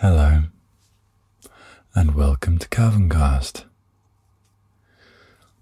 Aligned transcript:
Hello, 0.00 0.44
and 1.94 2.14
welcome 2.14 2.56
to 2.56 2.66
Cast. 2.68 3.66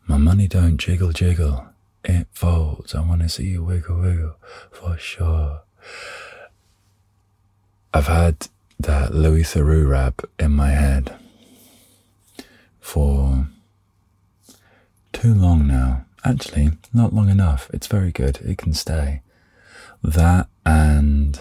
My 0.07 0.17
money 0.17 0.46
don't 0.46 0.76
jiggle 0.76 1.11
jiggle, 1.11 1.67
it 2.04 2.28
folds. 2.30 2.94
I 2.94 3.00
want 3.00 3.22
to 3.22 3.28
see 3.28 3.48
you 3.48 3.64
wiggle 3.64 4.00
wiggle 4.00 4.36
for 4.70 4.96
sure. 4.96 5.62
I've 7.92 8.06
had 8.06 8.46
that 8.79 9.12
Louis 9.12 9.43
Theroux 9.43 9.91
rap 9.91 10.23
in 10.39 10.52
my 10.52 10.70
head 10.70 11.16
for 12.79 13.48
too 15.12 15.34
long 15.34 15.66
now. 15.66 16.05
Actually, 16.25 16.70
not 16.95 17.12
long 17.12 17.29
enough. 17.29 17.68
It's 17.75 17.89
very 17.89 18.12
good. 18.12 18.36
It 18.43 18.57
can 18.59 18.73
stay. 18.73 19.23
That 20.05 20.46
and 20.64 21.41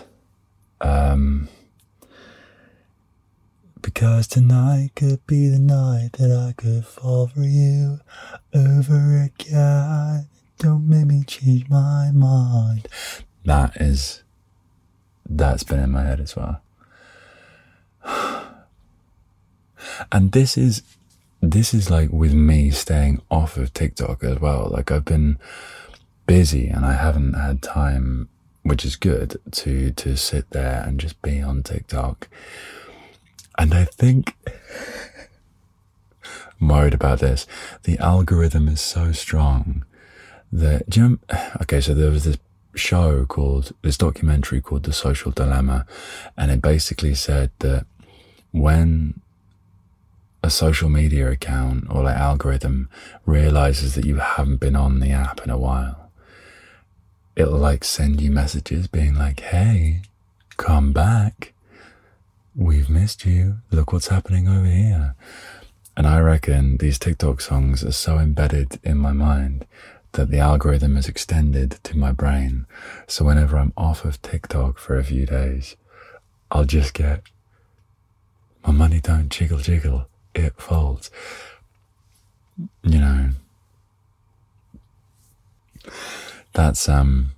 um 0.82 1.50
because 3.88 4.28
tonight 4.28 4.92
could 4.98 5.26
be 5.28 5.48
the 5.48 5.58
night 5.58 6.10
that 6.20 6.30
I 6.30 6.52
could 6.62 6.86
fall 6.86 7.28
for 7.28 7.44
you 7.44 8.02
over 8.54 9.24
again. 9.24 10.28
Don't 10.60 10.90
make 10.90 11.06
me 11.06 11.24
change 11.26 11.70
my 11.70 12.12
mind. 12.14 12.90
That 13.46 13.78
is, 13.78 14.24
that's 15.26 15.64
been 15.64 15.80
in 15.80 15.92
my 15.92 16.04
head 16.04 16.20
as 16.20 16.36
well. 16.36 16.62
And 20.12 20.34
this 20.34 20.58
is, 20.58 20.82
this 21.40 21.74
is 21.74 21.90
like 21.90 22.10
with 22.12 22.34
me 22.34 22.72
staying 22.72 23.22
off 23.32 23.56
of 23.56 23.74
TikTok 23.74 24.22
as 24.22 24.42
well. 24.42 24.68
Like 24.70 24.92
I've 24.92 25.06
been 25.06 25.40
busy 26.26 26.68
and 26.68 26.86
I 26.86 26.94
haven't 26.94 27.36
had 27.36 27.62
time, 27.62 28.28
which 28.64 28.84
is 28.84 28.98
good 28.98 29.38
to, 29.52 29.92
to 29.92 30.18
sit 30.18 30.50
there 30.50 30.84
and 30.86 31.00
just 31.00 31.22
be 31.22 31.42
on 31.42 31.64
TikTok 31.64 32.28
and 33.58 33.74
I 33.74 33.86
think 33.86 34.36
I'm 36.62 36.68
worried 36.68 36.94
about 36.94 37.20
this. 37.20 37.48
The 37.84 37.98
algorithm 38.00 38.68
is 38.68 38.82
so 38.82 39.12
strong 39.12 39.86
that 40.52 40.90
do 40.90 41.00
you 41.00 41.10
know, 41.10 41.40
okay, 41.62 41.82
so 41.82 41.94
there 41.94 42.12
was 42.12 42.24
this 42.24 42.38
show 42.76 43.26
called 43.26 43.74
this 43.82 43.98
documentary 43.98 44.62
called 44.62 44.84
The 44.84 44.94
Social 44.94 45.32
Dilemma, 45.32 45.86
and 46.38 46.52
it 46.52 46.62
basically 46.62 47.16
said 47.16 47.52
that 47.60 47.86
when 48.52 49.22
a 50.44 50.50
social 50.50 50.90
media 50.90 51.30
account 51.30 51.86
or 51.90 52.04
like 52.04 52.16
algorithm 52.16 52.90
realizes 53.26 53.96
that 53.96 54.06
you 54.06 54.18
haven't 54.18 54.58
been 54.58 54.76
on 54.76 55.00
the 55.00 55.12
app 55.12 55.42
in 55.42 55.50
a 55.50 55.58
while, 55.58 56.12
it'll 57.36 57.58
like 57.58 57.84
send 57.84 58.22
you 58.22 58.32
messages 58.32 58.88
being 58.88 59.16
like, 59.16 59.40
hey, 59.42 60.02
come 60.58 60.94
back. 60.94 61.54
We've 62.58 62.90
missed 62.90 63.24
you. 63.24 63.60
Look 63.70 63.94
what's 63.94 64.08
happening 64.08 64.48
over 64.48 64.66
here. 64.66 65.14
And 65.96 66.08
I 66.08 66.20
reckon 66.20 66.78
these 66.78 66.98
TikTok 66.98 67.40
songs 67.40 67.84
are 67.84 67.92
so 67.92 68.18
embedded 68.18 68.80
in 68.84 68.98
my 68.98 69.12
mind 69.12 69.68
that 70.14 70.32
the 70.32 70.40
algorithm 70.40 70.98
is 70.98 71.08
extended 71.08 71.78
to 71.84 71.96
my 71.96 72.12
brain. 72.12 72.66
So 73.06 73.26
whenever 73.26 73.58
I'm 73.60 73.74
off 73.78 74.04
of 74.04 74.20
TikTok 74.24 74.80
for 74.80 74.98
a 74.98 75.04
few 75.04 75.28
days, 75.28 75.76
I'll 76.50 76.66
just 76.66 76.96
get 76.96 77.22
my 78.66 78.74
money 78.74 79.00
don't 79.02 79.30
jiggle 79.30 79.60
jiggle, 79.60 80.08
it 80.34 80.60
folds. 80.60 81.12
You 82.82 83.00
know. 83.00 83.30
That's 86.54 86.90
um 86.90 87.34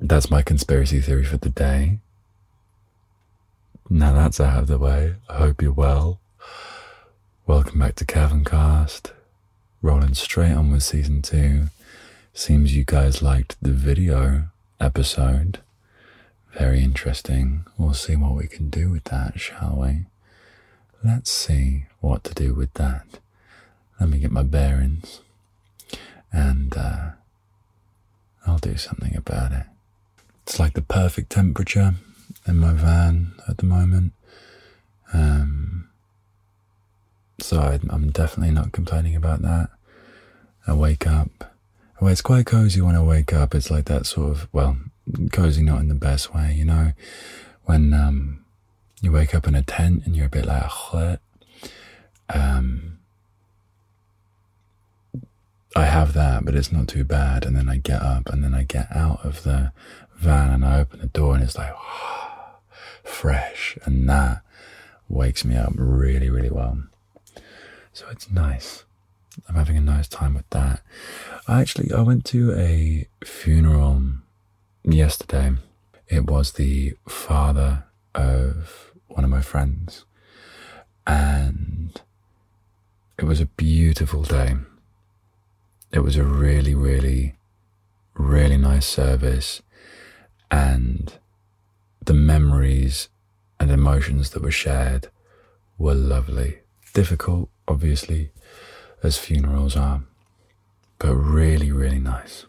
that's 0.00 0.30
my 0.30 0.40
conspiracy 0.40 1.00
theory 1.02 1.24
for 1.24 1.36
the 1.36 1.50
day. 1.50 1.98
Now 3.94 4.12
that's 4.12 4.40
out 4.40 4.58
of 4.58 4.66
the 4.66 4.76
way. 4.76 5.14
I 5.28 5.34
hope 5.36 5.62
you're 5.62 5.70
well. 5.70 6.18
Welcome 7.46 7.78
back 7.78 7.94
to 7.94 8.04
Kevin 8.04 8.44
Cast. 8.44 9.12
Rolling 9.82 10.14
straight 10.14 10.50
on 10.50 10.72
with 10.72 10.82
season 10.82 11.22
two. 11.22 11.68
Seems 12.32 12.74
you 12.74 12.84
guys 12.84 13.22
liked 13.22 13.56
the 13.62 13.70
video 13.70 14.48
episode. 14.80 15.60
Very 16.58 16.82
interesting. 16.82 17.66
We'll 17.78 17.94
see 17.94 18.16
what 18.16 18.34
we 18.34 18.48
can 18.48 18.68
do 18.68 18.90
with 18.90 19.04
that, 19.04 19.38
shall 19.38 19.76
we? 19.76 20.06
Let's 21.04 21.30
see 21.30 21.84
what 22.00 22.24
to 22.24 22.34
do 22.34 22.52
with 22.52 22.74
that. 22.74 23.20
Let 24.00 24.08
me 24.08 24.18
get 24.18 24.32
my 24.32 24.42
bearings. 24.42 25.20
And 26.32 26.76
uh, 26.76 27.10
I'll 28.44 28.58
do 28.58 28.76
something 28.76 29.14
about 29.14 29.52
it. 29.52 29.66
It's 30.42 30.58
like 30.58 30.74
the 30.74 30.82
perfect 30.82 31.30
temperature 31.30 31.94
in 32.46 32.58
my 32.58 32.72
van 32.72 33.32
at 33.48 33.58
the 33.58 33.66
moment. 33.66 34.12
Um, 35.12 35.88
so 37.40 37.58
I, 37.60 37.74
am 37.92 38.10
definitely 38.10 38.54
not 38.54 38.72
complaining 38.72 39.16
about 39.16 39.42
that. 39.42 39.70
I 40.66 40.74
wake 40.74 41.06
up. 41.06 41.52
Well, 42.00 42.10
it's 42.10 42.22
quite 42.22 42.46
cozy 42.46 42.80
when 42.80 42.96
I 42.96 43.02
wake 43.02 43.32
up. 43.32 43.54
It's 43.54 43.70
like 43.70 43.86
that 43.86 44.06
sort 44.06 44.30
of, 44.30 44.48
well, 44.52 44.76
cozy 45.32 45.62
not 45.62 45.80
in 45.80 45.88
the 45.88 45.94
best 45.94 46.34
way, 46.34 46.54
you 46.54 46.64
know, 46.64 46.92
when 47.64 47.92
um, 47.92 48.44
you 49.00 49.12
wake 49.12 49.34
up 49.34 49.46
in 49.46 49.54
a 49.54 49.62
tent 49.62 50.02
and 50.04 50.16
you're 50.16 50.26
a 50.26 50.30
bit 50.30 50.46
like, 50.46 50.70
What? 50.92 51.20
um, 52.32 52.98
I 55.76 55.84
have 55.84 56.12
that, 56.14 56.44
but 56.44 56.54
it's 56.54 56.72
not 56.72 56.88
too 56.88 57.04
bad. 57.04 57.44
And 57.44 57.56
then 57.56 57.68
I 57.68 57.78
get 57.78 58.00
up 58.00 58.28
and 58.30 58.42
then 58.44 58.54
I 58.54 58.64
get 58.64 58.94
out 58.94 59.24
of 59.24 59.42
the 59.42 59.72
van 60.16 60.50
and 60.50 60.64
I 60.64 60.80
open 60.80 61.00
the 61.00 61.06
door 61.06 61.34
and 61.34 61.42
it's 61.42 61.58
like, 61.58 61.74
fresh, 63.04 63.78
and 63.84 64.08
that 64.08 64.42
wakes 65.08 65.44
me 65.44 65.56
up 65.56 65.72
really, 65.76 66.30
really 66.30 66.50
well. 66.50 66.82
So 67.92 68.06
it's 68.10 68.30
nice. 68.30 68.84
I'm 69.48 69.54
having 69.54 69.76
a 69.76 69.80
nice 69.80 70.08
time 70.08 70.34
with 70.34 70.48
that. 70.50 70.80
I 71.46 71.60
actually 71.60 71.92
I 71.92 72.00
went 72.00 72.24
to 72.26 72.52
a 72.54 73.06
funeral 73.24 74.02
yesterday. 74.82 75.52
It 76.08 76.26
was 76.26 76.52
the 76.52 76.94
father 77.08 77.84
of 78.14 78.92
one 79.08 79.24
of 79.24 79.30
my 79.30 79.42
friends, 79.42 80.04
and 81.06 82.00
it 83.18 83.24
was 83.24 83.40
a 83.40 83.46
beautiful 83.46 84.22
day. 84.22 84.56
It 85.92 86.00
was 86.00 86.16
a 86.16 86.24
really, 86.24 86.74
really, 86.74 87.36
really 88.14 88.56
nice 88.56 88.86
service, 88.86 89.62
and 90.50 91.18
the 92.06 92.14
memories 92.14 93.08
and 93.58 93.70
emotions 93.70 94.30
that 94.30 94.42
were 94.42 94.50
shared 94.50 95.08
were 95.78 95.94
lovely. 95.94 96.58
Difficult, 96.92 97.48
obviously, 97.66 98.30
as 99.02 99.18
funerals 99.18 99.76
are, 99.76 100.02
but 100.98 101.14
really, 101.14 101.72
really 101.72 101.98
nice. 101.98 102.46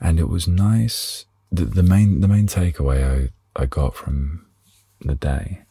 And 0.00 0.18
it 0.18 0.28
was 0.28 0.46
nice. 0.46 1.24
The, 1.50 1.64
the 1.64 1.82
main, 1.82 2.20
the 2.20 2.28
main 2.28 2.46
takeaway 2.46 3.30
I, 3.56 3.60
I 3.60 3.66
got 3.66 3.94
from 3.94 4.46
the 5.00 5.14
day 5.14 5.62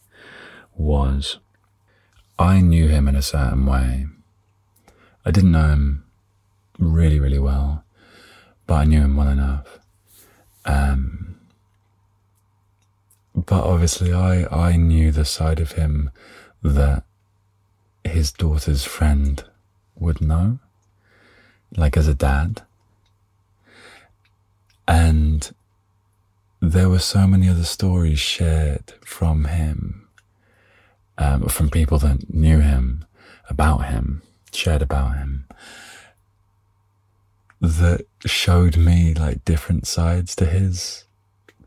was 0.76 1.38
I 2.38 2.60
knew 2.60 2.88
him 2.88 3.08
in 3.08 3.16
a 3.16 3.22
certain 3.22 3.66
way. 3.66 4.06
I 5.24 5.30
didn't 5.30 5.52
know 5.52 5.68
him 5.68 6.04
really, 6.78 7.20
really 7.20 7.38
well, 7.38 7.84
but 8.66 8.74
I 8.74 8.84
knew 8.84 9.00
him 9.00 9.16
well 9.16 9.28
enough. 9.28 9.78
Um, 10.64 11.37
but 13.46 13.64
obviously, 13.64 14.12
I, 14.12 14.46
I 14.46 14.76
knew 14.76 15.12
the 15.12 15.24
side 15.24 15.60
of 15.60 15.72
him 15.72 16.10
that 16.62 17.04
his 18.04 18.32
daughter's 18.32 18.84
friend 18.84 19.44
would 19.94 20.20
know, 20.20 20.58
like 21.76 21.96
as 21.96 22.08
a 22.08 22.14
dad. 22.14 22.62
And 24.86 25.50
there 26.60 26.88
were 26.88 26.98
so 26.98 27.26
many 27.26 27.48
other 27.48 27.64
stories 27.64 28.18
shared 28.18 28.94
from 29.04 29.44
him, 29.44 30.08
um, 31.18 31.46
from 31.48 31.70
people 31.70 31.98
that 31.98 32.32
knew 32.32 32.60
him, 32.60 33.04
about 33.48 33.86
him, 33.86 34.22
shared 34.52 34.82
about 34.82 35.16
him, 35.16 35.46
that 37.60 38.06
showed 38.24 38.76
me 38.76 39.14
like 39.14 39.44
different 39.44 39.86
sides 39.86 40.34
to 40.36 40.46
his 40.46 41.04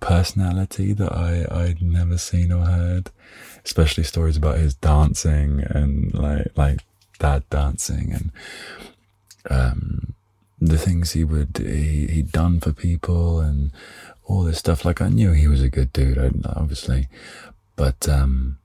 personality 0.02 0.92
that 0.92 1.14
I, 1.14 1.46
I'd 1.50 1.82
never 1.82 2.18
seen 2.18 2.52
or 2.52 2.66
heard, 2.66 3.10
especially 3.64 4.04
stories 4.04 4.36
about 4.36 4.58
his 4.58 4.74
dancing 4.74 5.62
and 5.62 6.14
like, 6.14 6.52
like 6.58 6.80
dad 7.20 7.44
dancing 7.50 8.12
and, 8.12 8.32
um, 9.50 10.14
the 10.60 10.78
things 10.78 11.14
he 11.14 11.24
would, 11.24 11.58
he, 11.58 12.08
he'd 12.08 12.32
done 12.34 12.60
for 12.60 12.74
people 12.74 13.40
and 13.40 13.72
all 14.26 14.44
this 14.44 14.60
stuff. 14.60 14.84
Like 14.84 15.02
I 15.02 15.08
knew 15.08 15.32
he 15.32 15.48
was 15.48 15.62
a 15.62 15.70
good 15.70 15.94
dude, 15.94 16.18
obviously, 16.46 17.08
but, 17.78 18.10
um, 18.10 18.58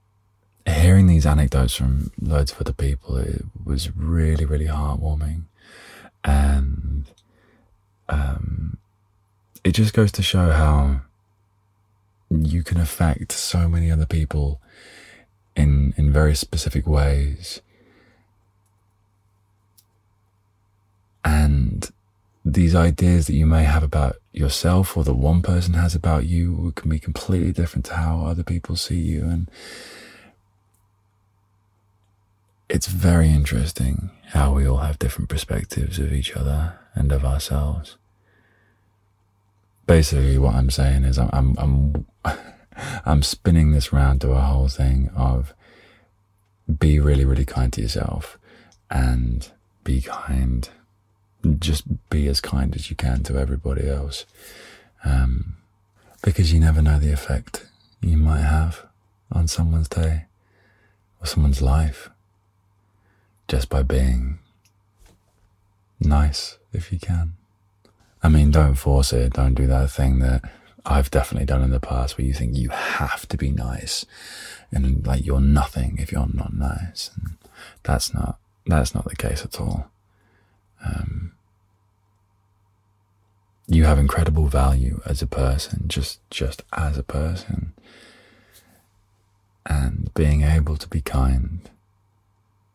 hearing 0.67 1.07
these 1.07 1.27
anecdotes 1.27 1.77
from 1.77 2.11
loads 2.21 2.51
of 2.51 2.61
other 2.61 2.73
people, 2.73 3.17
it 3.19 3.45
was 3.65 3.95
really, 3.97 4.45
really 4.45 4.67
heartwarming. 4.67 5.43
And, 6.25 7.05
um, 8.09 8.79
it 9.63 9.73
just 9.73 9.95
goes 9.95 10.13
to 10.13 10.23
show 10.23 10.51
how 10.51 11.03
you 12.31 12.63
can 12.63 12.79
affect 12.79 13.33
so 13.33 13.69
many 13.69 13.91
other 13.91 14.07
people 14.07 14.61
in, 15.55 15.95
in 15.97 16.13
very 16.13 16.35
specific 16.35 16.87
ways. 16.87 17.61
And 21.25 21.91
these 22.45 22.75
ideas 22.75 23.27
that 23.27 23.35
you 23.35 23.47
may 23.47 23.65
have 23.65 23.83
about 23.83 24.17
yourself 24.33 24.97
or 24.97 25.03
that 25.05 25.15
one 25.15 25.43
person 25.43 25.75
has 25.75 25.95
about 25.95 26.27
you 26.27 26.73
can 26.77 26.89
be 26.89 27.01
completely 27.01 27.53
different 27.53 27.85
to 27.87 27.95
how 27.95 28.25
other 28.25 28.45
people 28.45 28.77
see 28.77 29.01
you. 29.01 29.25
And 29.25 29.51
it's 32.69 32.87
very 32.87 33.29
interesting 33.29 34.11
how 34.29 34.53
we 34.53 34.67
all 34.67 34.79
have 34.79 34.99
different 34.99 35.29
perspectives 35.29 35.99
of 35.99 36.13
each 36.13 36.37
other 36.37 36.79
and 36.95 37.11
of 37.11 37.25
ourselves. 37.25 37.97
Basically, 39.87 40.39
what 40.39 40.55
I'm 40.55 40.71
saying 40.71 41.05
is 41.05 41.19
I'm, 41.19 41.31
I'm, 41.33 41.57
I'm, 41.59 42.07
I'm 43.07 43.23
spinning 43.23 43.73
this 43.73 43.93
round 43.93 44.21
to 44.21 44.33
a 44.33 44.41
whole 44.41 44.69
thing 44.69 45.11
of 45.17 45.55
be 46.79 46.99
really, 46.99 47.25
really 47.25 47.45
kind 47.45 47.73
to 47.73 47.81
yourself 47.81 48.39
and 48.91 49.49
be 49.85 50.01
kind. 50.01 50.69
Just 51.59 51.85
be 52.11 52.27
as 52.29 52.41
kind 52.41 52.75
as 52.75 52.91
you 52.91 52.97
can 52.97 53.23
to 53.25 53.39
everybody 53.39 53.89
else. 53.89 54.27
Um, 55.05 55.57
because 56.23 56.53
you 56.53 56.59
never 56.59 56.83
know 56.83 56.99
the 56.99 57.13
effect 57.13 57.67
you 58.01 58.17
might 58.17 58.41
have 58.41 58.85
on 59.31 59.47
someone's 59.47 59.89
day 59.89 60.25
or 61.21 61.27
someone's 61.27 61.63
life 61.63 62.11
just 63.49 63.69
by 63.69 63.83
being 63.83 64.39
nice 66.01 66.59
if 66.73 66.93
you 66.93 66.99
can. 66.99 67.35
I 68.23 68.29
mean, 68.29 68.51
don't 68.51 68.75
force 68.75 69.13
it. 69.13 69.35
Don't 69.35 69.55
do 69.55 69.67
that 69.69 69.91
thing 69.91 70.19
that 70.19 70.43
I've 70.87 71.11
definitely 71.11 71.47
done 71.47 71.63
in 71.63 71.71
the 71.71 71.81
past 71.81 72.17
where 72.17 72.27
you 72.27 72.33
think 72.33 72.57
you 72.57 72.69
have 72.69 73.27
to 73.29 73.37
be 73.37 73.51
nice 73.51 74.07
and 74.71 75.05
like 75.05 75.27
you're 75.27 75.41
nothing 75.41 75.97
if 75.99 76.13
you're 76.13 76.29
not 76.33 76.55
nice. 76.55 77.11
And 77.17 77.37
that's 77.83 78.15
not, 78.15 78.39
that's 78.67 78.95
not 78.95 79.05
the 79.05 79.17
case 79.17 79.45
at 79.45 79.61
all. 79.61 79.91
Um, 80.85 81.33
you 83.67 83.85
have 83.85 83.99
incredible 83.99 84.47
value 84.47 85.01
as 85.05 85.21
a 85.23 85.27
person, 85.27 85.89
just, 85.89 86.21
just 86.31 86.63
as 86.73 86.97
a 86.97 87.03
person. 87.03 87.73
And 89.65 90.15
being 90.15 90.43
able 90.43 90.77
to 90.77 90.89
be 90.89 91.01
kind 91.01 91.69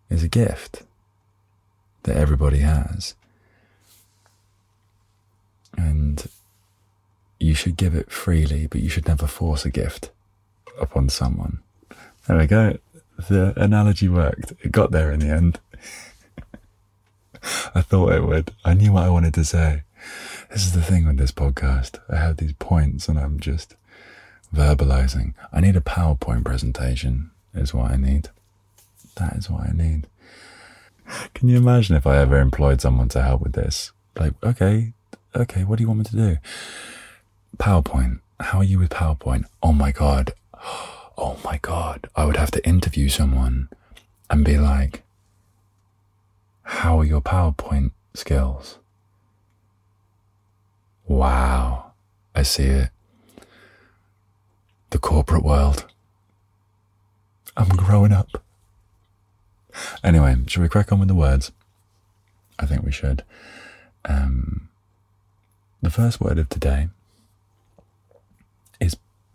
is 0.10 0.22
a 0.22 0.28
gift 0.28 0.84
that 2.04 2.18
everybody 2.18 2.60
has. 2.60 3.16
And 5.78 6.28
you 7.42 7.56
should 7.56 7.76
give 7.76 7.96
it 7.96 8.12
freely, 8.12 8.68
but 8.68 8.82
you 8.82 8.90
should 8.90 9.08
never 9.08 9.28
force 9.28 9.66
a 9.66 9.72
gift 9.72 10.12
upon 10.80 11.10
someone. 11.10 11.60
There 12.28 12.38
we 12.38 12.48
go. 12.48 12.78
The 13.30 13.54
analogy 13.58 14.08
worked. 14.08 14.54
It 14.62 14.72
got 14.72 14.92
there 14.92 15.12
in 15.12 15.20
the 15.20 15.30
end. 15.30 15.60
I 17.76 17.82
thought 17.82 18.14
it 18.14 18.24
would. 18.24 18.52
I 18.64 18.74
knew 18.74 18.94
what 18.94 19.04
I 19.04 19.10
wanted 19.10 19.34
to 19.36 19.46
say. 19.46 19.84
This 20.52 20.66
is 20.66 20.74
the 20.74 20.84
thing 20.84 21.08
with 21.08 21.18
this 21.18 21.32
podcast. 21.32 22.00
I 22.10 22.18
have 22.18 22.38
these 22.38 22.54
points 22.54 23.08
and 23.08 23.20
I'm 23.20 23.40
just 23.40 23.76
verbalizing. 24.54 25.34
I 25.52 25.62
need 25.62 25.76
a 25.76 25.82
PowerPoint 25.82 26.46
presentation, 26.46 27.32
is 27.54 27.74
what 27.74 27.92
I 27.92 27.96
need. 27.96 28.30
That 29.16 29.34
is 29.34 29.50
what 29.50 29.68
I 29.68 29.72
need. 29.72 30.08
Can 31.34 31.50
you 31.50 31.58
imagine 31.58 31.96
if 31.96 32.06
I 32.06 32.18
ever 32.18 32.40
employed 32.40 32.82
someone 32.82 33.10
to 33.10 33.22
help 33.22 33.42
with 33.42 33.54
this? 33.54 33.92
Like, 34.18 34.34
okay, 34.44 34.94
okay, 35.36 35.64
what 35.64 35.78
do 35.78 35.84
you 35.84 35.88
want 35.88 36.00
me 36.00 36.06
to 36.06 36.16
do? 36.16 36.38
PowerPoint. 37.58 38.20
How 38.40 38.60
are 38.60 38.64
you 38.64 38.80
with 38.80 38.90
PowerPoint? 38.90 39.46
Oh 39.62 39.74
my 39.74 39.92
God. 39.92 40.34
Oh 41.18 41.40
my 41.44 41.60
God. 41.62 42.10
I 42.16 42.26
would 42.26 42.38
have 42.38 42.50
to 42.52 42.66
interview 42.68 43.08
someone 43.08 43.70
and 44.30 44.44
be 44.44 44.58
like, 44.58 45.04
how 46.64 47.00
are 47.00 47.06
your 47.06 47.22
PowerPoint 47.22 47.92
skills? 48.16 48.80
Wow. 51.06 51.92
I 52.34 52.42
see 52.42 52.64
it. 52.64 52.90
The 54.90 54.98
corporate 54.98 55.44
world. 55.44 55.86
I'm 57.56 57.70
growing 57.70 58.14
up. 58.14 58.42
Anyway, 60.04 60.38
shall 60.48 60.64
we 60.64 60.70
crack 60.70 60.92
on 60.92 61.00
with 61.00 61.10
the 61.10 61.14
words? 61.14 61.52
I 62.58 62.66
think 62.66 62.84
we 62.84 62.92
should. 62.92 63.24
Um, 64.06 64.70
the 65.82 65.90
first 65.92 66.20
word 66.20 66.40
of 66.40 66.50
today 66.50 66.90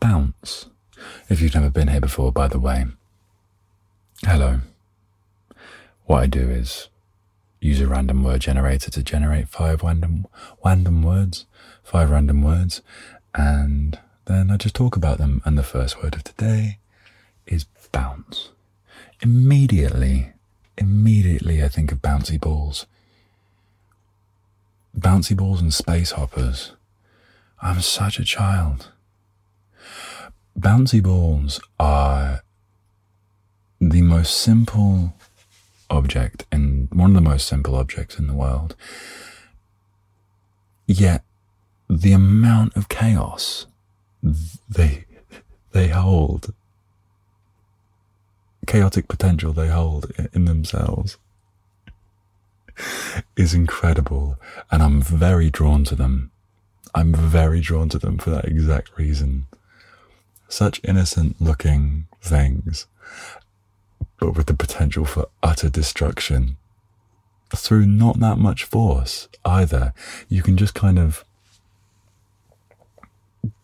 bounce. 0.06 0.66
If 1.28 1.40
you've 1.40 1.54
never 1.54 1.70
been 1.70 1.88
here 1.88 2.00
before, 2.00 2.30
by 2.30 2.46
the 2.46 2.60
way, 2.60 2.86
hello. 4.24 4.60
What 6.04 6.22
I 6.22 6.26
do 6.26 6.48
is 6.48 6.88
use 7.60 7.80
a 7.80 7.88
random 7.88 8.22
word 8.22 8.40
generator 8.40 8.88
to 8.92 9.02
generate 9.02 9.48
five 9.48 9.82
random 9.82 10.26
random 10.64 11.02
words, 11.02 11.46
five 11.82 12.10
random 12.10 12.42
words, 12.42 12.82
and 13.34 13.98
then 14.26 14.52
I 14.52 14.56
just 14.56 14.76
talk 14.76 14.94
about 14.94 15.18
them. 15.18 15.42
And 15.44 15.58
the 15.58 15.64
first 15.64 16.00
word 16.00 16.14
of 16.14 16.22
today 16.22 16.78
is 17.44 17.66
bounce. 17.90 18.50
Immediately, 19.22 20.34
immediately 20.78 21.64
I 21.64 21.68
think 21.68 21.90
of 21.90 22.00
bouncy 22.00 22.40
balls. 22.40 22.86
Bouncy 24.96 25.36
balls 25.36 25.60
and 25.60 25.74
space 25.74 26.12
hoppers. 26.12 26.72
I'm 27.60 27.80
such 27.80 28.20
a 28.20 28.24
child. 28.24 28.92
Bouncy 30.58 31.02
balls 31.02 31.60
are 31.78 32.42
the 33.78 34.00
most 34.00 34.38
simple 34.40 35.14
object 35.90 36.46
and 36.50 36.88
one 36.92 37.10
of 37.10 37.14
the 37.14 37.28
most 37.30 37.46
simple 37.46 37.74
objects 37.76 38.18
in 38.18 38.26
the 38.26 38.34
world. 38.34 38.74
Yet 40.86 41.22
the 41.90 42.12
amount 42.12 42.74
of 42.74 42.88
chaos 42.88 43.66
they 44.22 45.04
they 45.72 45.88
hold 45.88 46.54
chaotic 48.66 49.08
potential 49.08 49.52
they 49.52 49.68
hold 49.68 50.10
in 50.32 50.46
themselves 50.46 51.18
is 53.36 53.52
incredible 53.52 54.36
and 54.70 54.82
I'm 54.82 55.02
very 55.02 55.50
drawn 55.50 55.84
to 55.84 55.94
them. 55.94 56.30
I'm 56.94 57.12
very 57.12 57.60
drawn 57.60 57.90
to 57.90 57.98
them 57.98 58.16
for 58.16 58.30
that 58.30 58.46
exact 58.46 58.96
reason. 58.96 59.46
Such 60.48 60.80
innocent 60.84 61.40
looking 61.40 62.06
things, 62.20 62.86
but 64.18 64.36
with 64.36 64.46
the 64.46 64.54
potential 64.54 65.04
for 65.04 65.28
utter 65.42 65.68
destruction 65.68 66.56
through 67.54 67.86
not 67.86 68.18
that 68.20 68.38
much 68.38 68.64
force 68.64 69.28
either. 69.44 69.92
You 70.28 70.42
can 70.42 70.56
just 70.56 70.74
kind 70.74 70.98
of 70.98 71.24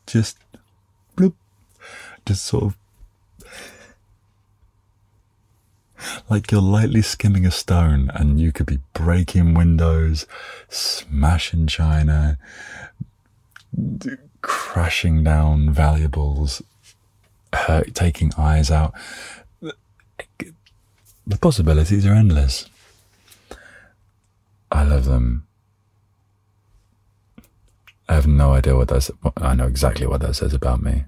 just 0.06 0.38
bloop, 1.16 1.34
just 2.26 2.44
sort 2.44 2.64
of 2.64 2.76
like 6.28 6.50
you're 6.50 6.60
lightly 6.60 7.02
skimming 7.02 7.46
a 7.46 7.50
stone 7.50 8.10
and 8.14 8.40
you 8.40 8.52
could 8.52 8.66
be 8.66 8.80
breaking 8.92 9.54
windows, 9.54 10.26
smashing 10.68 11.66
china, 11.66 12.38
crashing 14.40 15.22
down 15.22 15.72
valuables, 15.72 16.62
taking 17.94 18.32
eyes 18.36 18.70
out. 18.70 18.94
The 21.26 21.38
possibilities 21.40 22.06
are 22.06 22.14
endless. 22.14 22.68
I 24.70 24.84
love 24.84 25.04
them. 25.04 25.46
I 28.08 28.14
have 28.14 28.26
no 28.26 28.54
idea 28.54 28.76
what 28.76 28.88
that's. 28.88 29.10
I 29.36 29.54
know 29.54 29.66
exactly 29.66 30.06
what 30.06 30.20
that 30.22 30.34
says 30.34 30.52
about 30.52 30.82
me, 30.82 31.04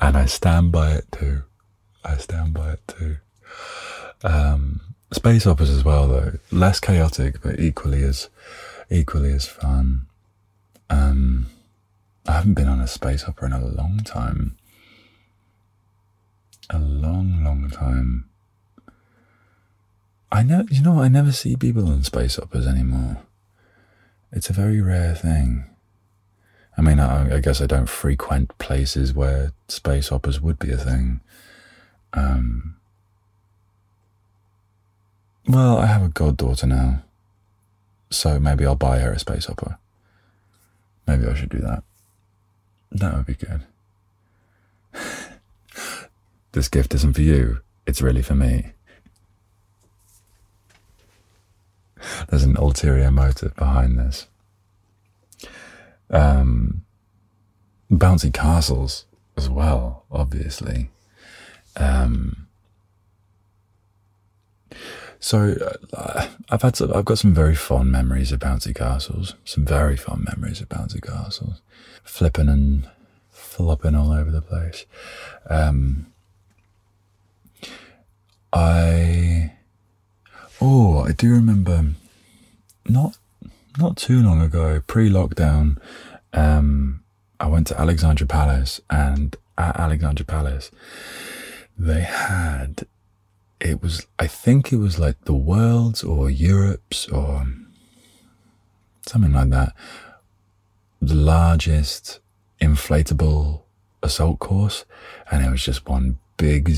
and 0.00 0.16
I 0.16 0.26
stand 0.26 0.70
by 0.70 0.92
it 0.92 1.06
too. 1.10 1.42
I 2.04 2.16
stand 2.18 2.54
by 2.54 2.72
it 2.72 2.80
too. 2.86 3.16
Um, 4.22 4.80
space 5.12 5.44
hoppers 5.44 5.70
as 5.70 5.84
well, 5.84 6.08
though 6.08 6.38
less 6.50 6.78
chaotic, 6.78 7.42
but 7.42 7.58
equally 7.58 8.02
as 8.02 8.28
equally 8.90 9.32
as 9.32 9.46
fun. 9.46 10.06
Um, 10.90 11.46
I 12.26 12.32
haven't 12.32 12.54
been 12.54 12.68
on 12.68 12.80
a 12.80 12.86
space 12.86 13.22
hopper 13.22 13.46
in 13.46 13.52
a 13.52 13.64
long 13.64 14.00
time. 14.04 14.57
A 16.70 16.78
long, 16.78 17.44
long 17.44 17.70
time. 17.70 18.28
I 20.30 20.42
know, 20.42 20.64
you 20.70 20.82
know, 20.82 21.00
I 21.00 21.08
never 21.08 21.32
see 21.32 21.56
people 21.56 21.90
in 21.90 22.02
space 22.02 22.36
hoppers 22.36 22.66
anymore. 22.66 23.22
It's 24.30 24.50
a 24.50 24.52
very 24.52 24.80
rare 24.80 25.14
thing. 25.14 25.64
I 26.76 26.82
mean, 26.82 27.00
I, 27.00 27.36
I 27.36 27.40
guess 27.40 27.60
I 27.60 27.66
don't 27.66 27.88
frequent 27.88 28.56
places 28.58 29.14
where 29.14 29.52
space 29.68 30.10
hoppers 30.10 30.40
would 30.40 30.58
be 30.58 30.70
a 30.70 30.76
thing. 30.76 31.20
Um, 32.12 32.76
well, 35.48 35.78
I 35.78 35.86
have 35.86 36.02
a 36.02 36.08
goddaughter 36.08 36.66
now, 36.66 37.02
so 38.10 38.38
maybe 38.38 38.66
I'll 38.66 38.74
buy 38.74 38.98
her 38.98 39.12
a 39.12 39.18
space 39.18 39.46
hopper. 39.46 39.78
Maybe 41.06 41.26
I 41.26 41.34
should 41.34 41.48
do 41.48 41.58
that. 41.60 41.82
That 42.92 43.14
would 43.14 43.26
be 43.26 43.34
good. 43.34 43.62
this 46.52 46.68
gift 46.68 46.94
isn't 46.94 47.14
for 47.14 47.22
you. 47.22 47.60
it's 47.86 48.02
really 48.02 48.22
for 48.22 48.34
me. 48.34 48.72
There's 52.28 52.44
an 52.44 52.56
ulterior 52.56 53.10
motive 53.10 53.54
behind 53.56 53.98
this. 53.98 54.26
Um, 56.10 56.84
bouncy 57.90 58.32
castles 58.32 59.06
as 59.36 59.48
well, 59.48 60.04
obviously. 60.10 60.90
Um, 61.76 62.48
so 65.20 65.56
uh, 65.92 66.28
I've 66.48 66.62
had 66.62 66.76
some, 66.76 66.92
I've 66.94 67.04
got 67.04 67.18
some 67.18 67.34
very 67.34 67.54
fond 67.54 67.90
memories 67.90 68.32
of 68.32 68.40
bouncy 68.40 68.74
castles. 68.74 69.34
Some 69.44 69.64
very 69.64 69.96
fond 69.96 70.24
memories 70.24 70.60
of 70.60 70.68
bouncy 70.68 71.02
castles, 71.02 71.60
flipping 72.04 72.48
and 72.48 72.88
flopping 73.30 73.94
all 73.94 74.12
over 74.12 74.30
the 74.30 74.42
place. 74.42 74.86
Um, 75.48 76.12
I 78.52 79.52
oh 80.60 81.00
I 81.00 81.12
do 81.12 81.30
remember 81.30 81.86
not 82.88 83.18
not 83.78 83.96
too 83.96 84.22
long 84.22 84.40
ago 84.40 84.82
pre-lockdown. 84.86 85.78
Um, 86.32 87.04
I 87.40 87.46
went 87.46 87.66
to 87.68 87.80
Alexandra 87.80 88.26
Palace, 88.26 88.80
and 88.90 89.36
at 89.56 89.78
Alexandra 89.78 90.26
Palace, 90.26 90.70
they 91.78 92.00
had 92.00 92.86
it 93.60 93.82
was 93.82 94.06
I 94.18 94.26
think 94.26 94.72
it 94.72 94.76
was 94.76 94.98
like 94.98 95.24
the 95.24 95.34
world's 95.34 96.02
or 96.02 96.30
Europe's 96.30 97.06
or 97.08 97.46
something 99.06 99.32
like 99.32 99.50
that. 99.50 99.74
The 101.00 101.14
largest 101.14 102.20
inflatable 102.60 103.62
assault 104.02 104.38
course, 104.38 104.84
and 105.30 105.44
it 105.44 105.50
was 105.50 105.62
just 105.62 105.88
one 105.88 106.18
big 106.36 106.68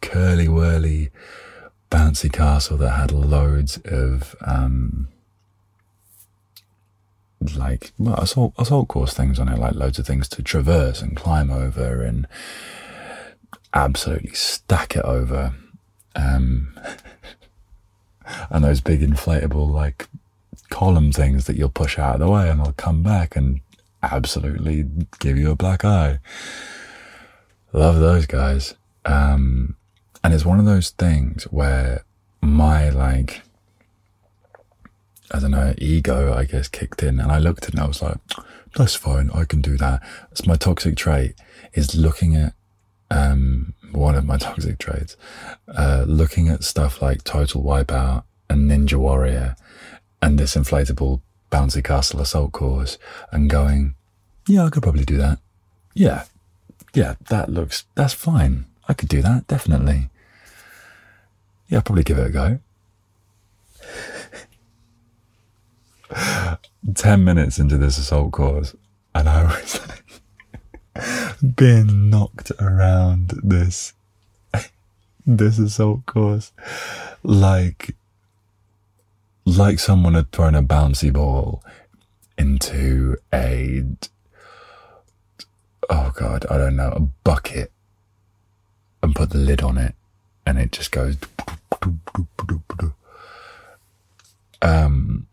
curly 0.00 0.48
whirly 0.48 1.10
bouncy 1.90 2.32
castle 2.32 2.76
that 2.78 2.90
had 2.90 3.12
loads 3.12 3.78
of 3.84 4.34
um, 4.44 5.08
like 7.56 7.92
well 7.98 8.16
assault 8.16 8.54
assault 8.58 8.88
course 8.88 9.14
things 9.14 9.38
on 9.38 9.48
it, 9.48 9.58
like 9.58 9.74
loads 9.74 9.98
of 9.98 10.06
things 10.06 10.28
to 10.28 10.42
traverse 10.42 11.02
and 11.02 11.16
climb 11.16 11.50
over 11.50 12.02
and 12.02 12.26
absolutely 13.74 14.32
stack 14.32 14.96
it 14.96 15.04
over. 15.04 15.54
Um, 16.14 16.78
and 18.50 18.64
those 18.64 18.80
big 18.80 19.00
inflatable 19.00 19.70
like 19.70 20.08
column 20.70 21.12
things 21.12 21.44
that 21.44 21.56
you'll 21.56 21.68
push 21.68 21.98
out 21.98 22.14
of 22.14 22.20
the 22.20 22.28
way 22.28 22.48
and 22.48 22.60
they'll 22.60 22.72
come 22.72 23.02
back 23.02 23.36
and 23.36 23.60
absolutely 24.02 24.86
give 25.20 25.36
you 25.36 25.50
a 25.50 25.56
black 25.56 25.84
eye. 25.84 26.18
Love 27.72 28.00
those 28.00 28.26
guys. 28.26 28.74
Um, 29.04 29.76
and 30.26 30.34
it's 30.34 30.44
one 30.44 30.58
of 30.58 30.64
those 30.64 30.90
things 30.90 31.44
where 31.52 32.02
my 32.40 32.88
like 32.90 33.42
I 35.30 35.38
don't 35.38 35.52
know, 35.52 35.72
ego, 35.78 36.34
I 36.34 36.46
guess, 36.46 36.66
kicked 36.66 37.04
in. 37.04 37.20
And 37.20 37.30
I 37.30 37.38
looked 37.38 37.62
at 37.62 37.68
it 37.68 37.74
and 37.74 37.84
I 37.84 37.86
was 37.86 38.02
like, 38.02 38.18
that's 38.74 38.96
fine. 38.96 39.30
I 39.32 39.44
can 39.44 39.60
do 39.60 39.76
that. 39.76 40.02
It's 40.32 40.44
my 40.44 40.56
toxic 40.56 40.96
trait 40.96 41.36
is 41.74 41.94
looking 41.94 42.34
at, 42.34 42.54
um, 43.08 43.74
one 43.92 44.16
of 44.16 44.24
my 44.24 44.36
toxic 44.48 44.78
traits, 44.78 45.16
uh, 45.68 46.04
looking 46.08 46.48
at 46.48 46.64
stuff 46.64 47.00
like 47.00 47.22
Total 47.22 47.62
Wipeout 47.62 48.24
and 48.50 48.68
Ninja 48.68 48.94
Warrior 48.94 49.54
and 50.20 50.40
this 50.40 50.56
inflatable 50.56 51.20
bouncy 51.52 51.84
castle 51.84 52.20
assault 52.20 52.50
course 52.50 52.98
and 53.30 53.48
going, 53.48 53.94
yeah, 54.48 54.64
I 54.64 54.70
could 54.70 54.82
probably 54.82 55.04
do 55.04 55.18
that. 55.18 55.38
Yeah. 55.94 56.24
Yeah. 56.94 57.14
That 57.28 57.48
looks, 57.48 57.84
that's 57.94 58.14
fine. 58.14 58.66
I 58.88 58.92
could 58.92 59.08
do 59.08 59.22
that. 59.22 59.46
Definitely. 59.46 60.10
Yeah, 61.68 61.78
I'll 61.78 61.82
probably 61.82 62.04
give 62.04 62.18
it 62.18 62.26
a 62.26 62.30
go. 62.30 62.58
10 66.94 67.24
minutes 67.24 67.58
into 67.58 67.76
this 67.76 67.98
assault 67.98 68.32
course, 68.32 68.74
and 69.14 69.28
I 69.28 69.44
was 69.44 69.80
like, 70.94 71.56
being 71.56 72.08
knocked 72.10 72.52
around 72.60 73.40
this, 73.42 73.92
this 75.26 75.58
assault 75.58 76.06
course, 76.06 76.52
like, 77.22 77.96
like 79.44 79.78
someone 79.78 80.14
had 80.14 80.30
thrown 80.30 80.54
a 80.54 80.62
bouncy 80.62 81.12
ball 81.12 81.62
into 82.38 83.16
a, 83.32 83.84
oh 85.90 86.12
God, 86.14 86.46
I 86.48 86.56
don't 86.56 86.76
know, 86.76 86.92
a 86.92 87.00
bucket 87.00 87.72
and 89.02 89.14
put 89.14 89.30
the 89.30 89.38
lid 89.38 89.62
on 89.62 89.78
it 89.78 89.94
and 90.46 90.58
it 90.58 90.72
just 90.72 90.92
goes, 90.92 91.16
um, 94.62 95.26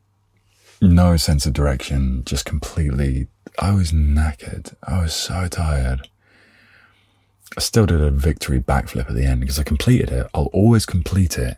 no 0.81 1.15
sense 1.17 1.45
of 1.45 1.53
direction, 1.53 2.23
just 2.25 2.45
completely. 2.45 3.27
I 3.59 3.71
was 3.73 3.91
knackered. 3.91 4.75
I 4.83 5.01
was 5.01 5.13
so 5.13 5.47
tired. 5.47 6.09
I 7.55 7.61
still 7.61 7.85
did 7.85 8.01
a 8.01 8.09
victory 8.09 8.59
backflip 8.59 9.07
at 9.09 9.15
the 9.15 9.25
end 9.25 9.41
because 9.41 9.59
I 9.59 9.63
completed 9.63 10.11
it. 10.11 10.27
I'll 10.33 10.49
always 10.53 10.87
complete 10.87 11.37
it. 11.37 11.57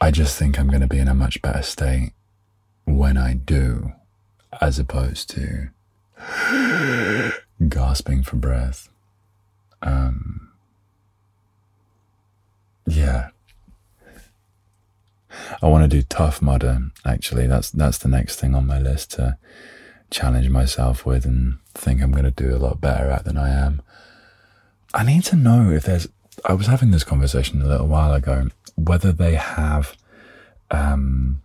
I 0.00 0.10
just 0.10 0.36
think 0.36 0.58
I'm 0.58 0.68
going 0.68 0.80
to 0.80 0.88
be 0.88 0.98
in 0.98 1.06
a 1.06 1.14
much 1.14 1.40
better 1.40 1.62
state 1.62 2.12
when 2.84 3.16
I 3.16 3.34
do, 3.34 3.92
as 4.60 4.80
opposed 4.80 5.30
to 5.30 5.68
gasping 7.68 8.24
for 8.24 8.34
breath. 8.34 8.88
Um, 9.80 10.51
yeah, 12.86 13.28
I 15.62 15.66
want 15.68 15.84
to 15.84 15.88
do 15.88 16.02
Tough 16.02 16.42
Mudder. 16.42 16.90
Actually, 17.04 17.46
that's 17.46 17.70
that's 17.70 17.98
the 17.98 18.08
next 18.08 18.36
thing 18.38 18.54
on 18.54 18.66
my 18.66 18.78
list 18.78 19.12
to 19.12 19.36
challenge 20.10 20.48
myself 20.50 21.06
with 21.06 21.24
and 21.24 21.58
think 21.74 22.02
I'm 22.02 22.12
going 22.12 22.24
to 22.24 22.30
do 22.30 22.54
a 22.54 22.58
lot 22.58 22.80
better 22.80 23.10
at 23.10 23.24
than 23.24 23.38
I 23.38 23.50
am. 23.50 23.82
I 24.94 25.04
need 25.04 25.24
to 25.24 25.36
know 25.36 25.70
if 25.70 25.84
there's. 25.84 26.08
I 26.44 26.54
was 26.54 26.66
having 26.66 26.90
this 26.90 27.04
conversation 27.04 27.62
a 27.62 27.66
little 27.66 27.86
while 27.86 28.12
ago 28.12 28.48
whether 28.76 29.12
they 29.12 29.34
have 29.34 29.96
um, 30.70 31.42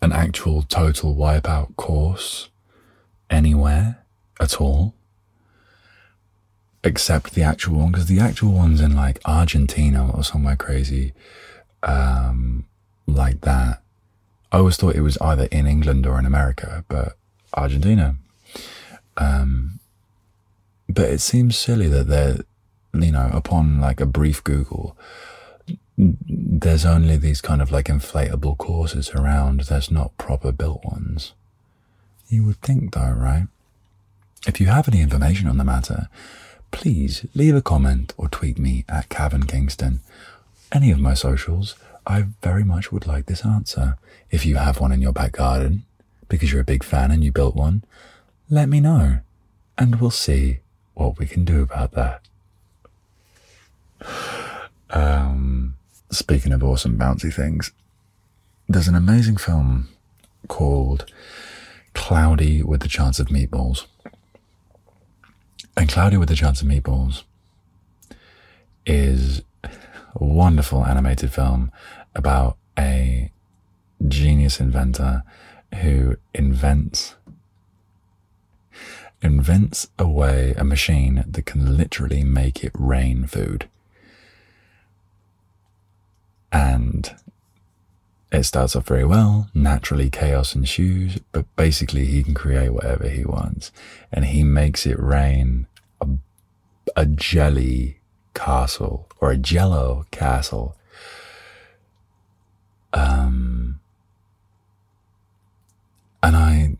an 0.00 0.12
actual 0.12 0.62
total 0.62 1.14
wipeout 1.16 1.74
course 1.76 2.48
anywhere 3.30 4.04
at 4.40 4.60
all 4.60 4.94
except 6.84 7.34
the 7.34 7.42
actual 7.42 7.78
one 7.78 7.92
because 7.92 8.06
the 8.06 8.20
actual 8.20 8.52
one's 8.52 8.80
in 8.80 8.94
like 8.94 9.20
Argentina 9.24 10.10
or 10.10 10.22
somewhere 10.22 10.56
crazy 10.56 11.12
um, 11.82 12.64
like 13.06 13.40
that. 13.42 13.82
I 14.50 14.58
always 14.58 14.76
thought 14.76 14.96
it 14.96 15.02
was 15.02 15.18
either 15.18 15.44
in 15.50 15.66
England 15.66 16.06
or 16.06 16.18
in 16.18 16.26
America, 16.26 16.84
but 16.88 17.16
Argentina. 17.54 18.16
Um, 19.16 19.80
but 20.88 21.10
it 21.10 21.20
seems 21.20 21.58
silly 21.58 21.88
that 21.88 22.08
they're, 22.08 22.38
you 22.94 23.12
know, 23.12 23.30
upon 23.32 23.80
like 23.80 24.00
a 24.00 24.06
brief 24.06 24.42
Google, 24.42 24.96
there's 25.96 26.86
only 26.86 27.16
these 27.16 27.40
kind 27.40 27.60
of 27.60 27.70
like 27.70 27.86
inflatable 27.86 28.56
courses 28.56 29.10
around. 29.10 29.60
There's 29.62 29.90
not 29.90 30.16
proper 30.16 30.52
built 30.52 30.84
ones. 30.84 31.32
You 32.28 32.44
would 32.44 32.60
think 32.62 32.94
though, 32.94 33.10
right? 33.10 33.48
If 34.46 34.60
you 34.60 34.68
have 34.68 34.88
any 34.88 35.00
information 35.00 35.48
on 35.48 35.58
the 35.58 35.64
matter, 35.64 36.08
please 36.70 37.26
leave 37.34 37.54
a 37.54 37.62
comment 37.62 38.14
or 38.16 38.28
tweet 38.28 38.58
me 38.58 38.84
at 38.88 39.08
Cavan 39.08 39.44
Kingston 39.44 40.00
any 40.72 40.90
of 40.90 40.98
my 40.98 41.14
socials, 41.14 41.74
I 42.06 42.26
very 42.42 42.64
much 42.64 42.92
would 42.92 43.06
like 43.06 43.26
this 43.26 43.44
answer. 43.44 43.96
If 44.30 44.44
you 44.44 44.56
have 44.56 44.80
one 44.80 44.92
in 44.92 45.02
your 45.02 45.12
back 45.12 45.32
garden, 45.32 45.84
because 46.28 46.52
you're 46.52 46.60
a 46.60 46.64
big 46.64 46.84
fan 46.84 47.10
and 47.10 47.24
you 47.24 47.32
built 47.32 47.54
one, 47.56 47.84
let 48.50 48.68
me 48.68 48.80
know, 48.80 49.20
and 49.76 50.00
we'll 50.00 50.10
see 50.10 50.58
what 50.94 51.18
we 51.18 51.26
can 51.26 51.44
do 51.44 51.62
about 51.62 51.92
that. 51.92 52.22
Um, 54.90 55.74
speaking 56.10 56.52
of 56.52 56.64
awesome 56.64 56.98
bouncy 56.98 57.32
things, 57.32 57.72
there's 58.68 58.88
an 58.88 58.94
amazing 58.94 59.36
film 59.36 59.88
called 60.48 61.10
Cloudy 61.94 62.62
with 62.62 62.80
the 62.80 62.88
Chance 62.88 63.18
of 63.18 63.28
Meatballs. 63.28 63.86
And 65.78 65.88
Cloudy 65.88 66.16
with 66.16 66.28
a 66.32 66.34
Chance 66.34 66.60
of 66.60 66.66
Meatballs 66.66 67.22
is 68.84 69.42
a 69.62 69.70
wonderful 70.18 70.84
animated 70.84 71.32
film 71.32 71.70
about 72.16 72.56
a 72.76 73.30
genius 74.08 74.58
inventor 74.58 75.22
who 75.76 76.16
invents 76.34 77.14
invents 79.22 79.86
a 80.00 80.08
way, 80.08 80.52
a 80.58 80.64
machine 80.64 81.24
that 81.28 81.46
can 81.46 81.76
literally 81.76 82.24
make 82.24 82.64
it 82.64 82.72
rain 82.74 83.28
food. 83.28 83.68
And 86.50 87.08
it 88.30 88.42
starts 88.42 88.76
off 88.76 88.86
very 88.86 89.04
well. 89.04 89.48
Naturally, 89.54 90.10
chaos 90.10 90.54
ensues, 90.54 91.18
but 91.32 91.46
basically, 91.56 92.04
he 92.04 92.22
can 92.22 92.34
create 92.34 92.70
whatever 92.70 93.08
he 93.08 93.24
wants. 93.24 93.72
And 94.12 94.26
he 94.26 94.42
makes 94.42 94.84
it 94.84 94.98
rain 94.98 95.66
a, 96.98 97.06
jelly 97.06 98.00
castle 98.34 99.08
or 99.20 99.30
a 99.30 99.36
jello 99.36 100.06
castle. 100.10 100.76
Um, 102.92 103.80
and 106.22 106.36
I, 106.36 106.76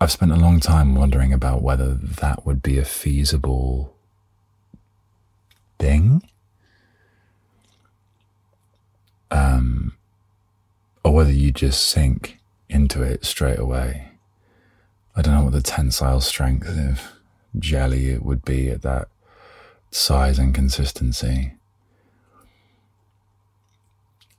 I've 0.00 0.12
spent 0.12 0.32
a 0.32 0.36
long 0.36 0.60
time 0.60 0.94
wondering 0.94 1.32
about 1.32 1.62
whether 1.62 1.94
that 1.94 2.44
would 2.44 2.62
be 2.62 2.78
a 2.78 2.84
feasible 2.84 3.94
thing. 5.78 6.22
Um, 9.30 9.94
or 11.04 11.14
whether 11.14 11.32
you 11.32 11.52
just 11.52 11.88
sink 11.88 12.38
into 12.68 13.02
it 13.02 13.24
straight 13.24 13.58
away. 13.58 14.08
I 15.16 15.22
don't 15.22 15.34
know 15.34 15.44
what 15.44 15.52
the 15.52 15.62
tensile 15.62 16.20
strength 16.20 16.68
of 16.68 17.17
jelly 17.58 18.10
it 18.10 18.24
would 18.24 18.44
be 18.44 18.70
at 18.70 18.82
that 18.82 19.08
size 19.90 20.38
and 20.38 20.54
consistency. 20.54 21.54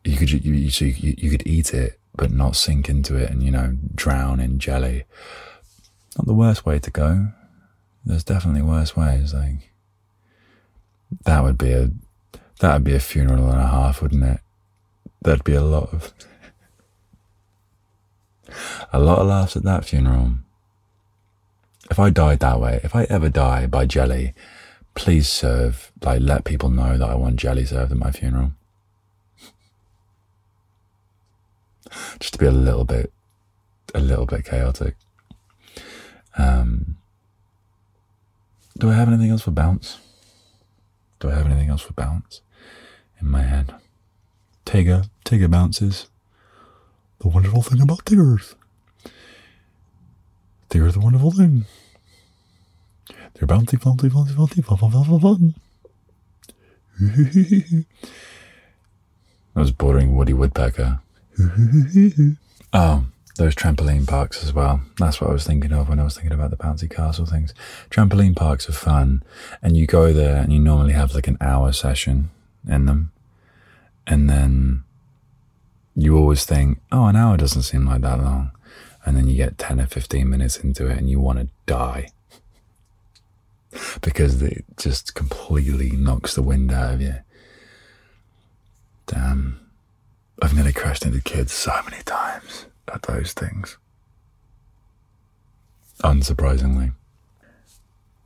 You 0.03 0.17
could 0.17 0.31
you, 0.31 0.53
you, 0.53 0.69
so 0.69 0.85
you, 0.85 1.15
you 1.17 1.29
could 1.29 1.45
eat 1.45 1.73
it, 1.73 1.99
but 2.15 2.31
not 2.31 2.55
sink 2.55 2.89
into 2.89 3.15
it 3.15 3.29
and 3.29 3.43
you 3.43 3.51
know 3.51 3.77
drown 3.93 4.39
in 4.39 4.59
jelly. 4.59 5.05
Not 6.17 6.25
the 6.25 6.33
worst 6.33 6.65
way 6.65 6.79
to 6.79 6.91
go. 6.91 7.31
There's 8.05 8.23
definitely 8.23 8.61
worse 8.61 8.95
ways. 8.95 9.33
Like 9.33 9.71
that 11.25 11.43
would 11.43 11.57
be 11.57 11.71
a 11.71 11.91
that 12.59 12.73
would 12.73 12.83
be 12.83 12.95
a 12.95 12.99
funeral 12.99 13.49
and 13.49 13.59
a 13.59 13.67
half, 13.67 14.01
wouldn't 14.01 14.23
it? 14.23 14.39
There'd 15.21 15.43
be 15.43 15.55
a 15.55 15.61
lot 15.61 15.93
of 15.93 16.13
a 18.93 18.99
lot 18.99 19.19
of 19.19 19.27
laughs 19.27 19.55
at 19.55 19.63
that 19.63 19.85
funeral. 19.85 20.35
If 21.89 21.99
I 21.99 22.09
died 22.09 22.39
that 22.39 22.59
way, 22.59 22.79
if 22.83 22.95
I 22.95 23.03
ever 23.05 23.29
die 23.29 23.65
by 23.65 23.85
jelly, 23.85 24.33
please 24.93 25.27
serve, 25.27 25.91
like, 26.01 26.21
let 26.21 26.43
people 26.43 26.69
know 26.69 26.97
that 26.97 27.09
I 27.09 27.15
want 27.15 27.37
jelly 27.37 27.65
served 27.65 27.91
at 27.91 27.97
my 27.97 28.11
funeral. 28.11 28.51
Just 32.19 32.33
to 32.33 32.39
be 32.39 32.45
a 32.45 32.51
little 32.51 32.85
bit, 32.85 33.11
a 33.95 33.99
little 33.99 34.25
bit 34.25 34.45
chaotic. 34.45 34.95
Um, 36.37 36.97
do 38.77 38.89
I 38.89 38.93
have 38.93 39.07
anything 39.07 39.31
else 39.31 39.41
for 39.41 39.51
bounce? 39.51 39.97
Do 41.19 41.29
I 41.29 41.35
have 41.35 41.47
anything 41.47 41.69
else 41.69 41.81
for 41.81 41.93
bounce 41.93 42.41
in 43.19 43.27
my 43.27 43.41
head? 43.41 43.73
Tigger, 44.65 45.09
Tigger 45.25 45.49
bounces. 45.49 46.07
The 47.19 47.27
wonderful 47.27 47.61
thing 47.61 47.81
about 47.81 48.05
Tiggers. 48.05 48.55
Tigger's 50.69 50.95
a 50.95 50.99
wonderful 50.99 51.31
thing. 51.31 51.65
They're 53.33 53.47
bouncy, 53.47 53.79
bouncy, 53.79 54.09
bouncy, 54.09 54.35
bouncy, 54.35 54.63
fun, 54.63 54.77
fun, 54.77 54.91
fun, 54.91 55.19
fun, 55.19 55.21
fun. 55.21 55.55
I 59.55 59.59
was 59.59 59.71
bordering 59.71 60.15
Woody 60.15 60.33
Woodpecker. 60.33 60.99
oh, 62.73 63.05
those 63.37 63.55
trampoline 63.55 64.07
parks 64.07 64.43
as 64.43 64.53
well. 64.53 64.81
That's 64.97 65.19
what 65.19 65.29
I 65.29 65.33
was 65.33 65.47
thinking 65.47 65.71
of 65.71 65.89
when 65.89 65.99
I 65.99 66.03
was 66.03 66.15
thinking 66.15 66.33
about 66.33 66.51
the 66.51 66.57
bouncy 66.57 66.89
castle 66.89 67.25
things. 67.25 67.53
Trampoline 67.89 68.35
parks 68.35 68.69
are 68.69 68.73
fun, 68.73 69.23
and 69.61 69.75
you 69.75 69.87
go 69.87 70.13
there 70.13 70.37
and 70.37 70.53
you 70.53 70.59
normally 70.59 70.93
have 70.93 71.15
like 71.15 71.27
an 71.27 71.37
hour 71.41 71.71
session 71.71 72.29
in 72.67 72.85
them, 72.85 73.11
and 74.05 74.29
then 74.29 74.83
you 75.95 76.17
always 76.17 76.45
think, 76.45 76.79
oh, 76.91 77.05
an 77.05 77.15
hour 77.15 77.37
doesn't 77.37 77.63
seem 77.63 77.85
like 77.85 78.01
that 78.01 78.21
long. 78.21 78.51
And 79.05 79.15
then 79.15 79.27
you 79.27 79.35
get 79.35 79.57
10 79.57 79.79
or 79.79 79.85
15 79.87 80.29
minutes 80.29 80.57
into 80.57 80.87
it 80.87 80.97
and 80.97 81.09
you 81.09 81.19
want 81.19 81.39
to 81.39 81.47
die 81.65 82.09
because 84.01 84.41
it 84.41 84.65
just 84.77 85.15
completely 85.15 85.91
knocks 85.91 86.35
the 86.35 86.41
wind 86.41 86.71
out 86.71 86.95
of 86.95 87.01
you. 87.01 87.15
Damn. 89.07 89.59
I've 90.41 90.53
nearly 90.53 90.73
crashed 90.73 91.05
into 91.05 91.21
kids 91.21 91.51
so 91.51 91.71
many 91.89 92.01
times 92.03 92.65
at 92.87 93.01
those 93.03 93.33
things. 93.33 93.77
Unsurprisingly. 96.03 96.93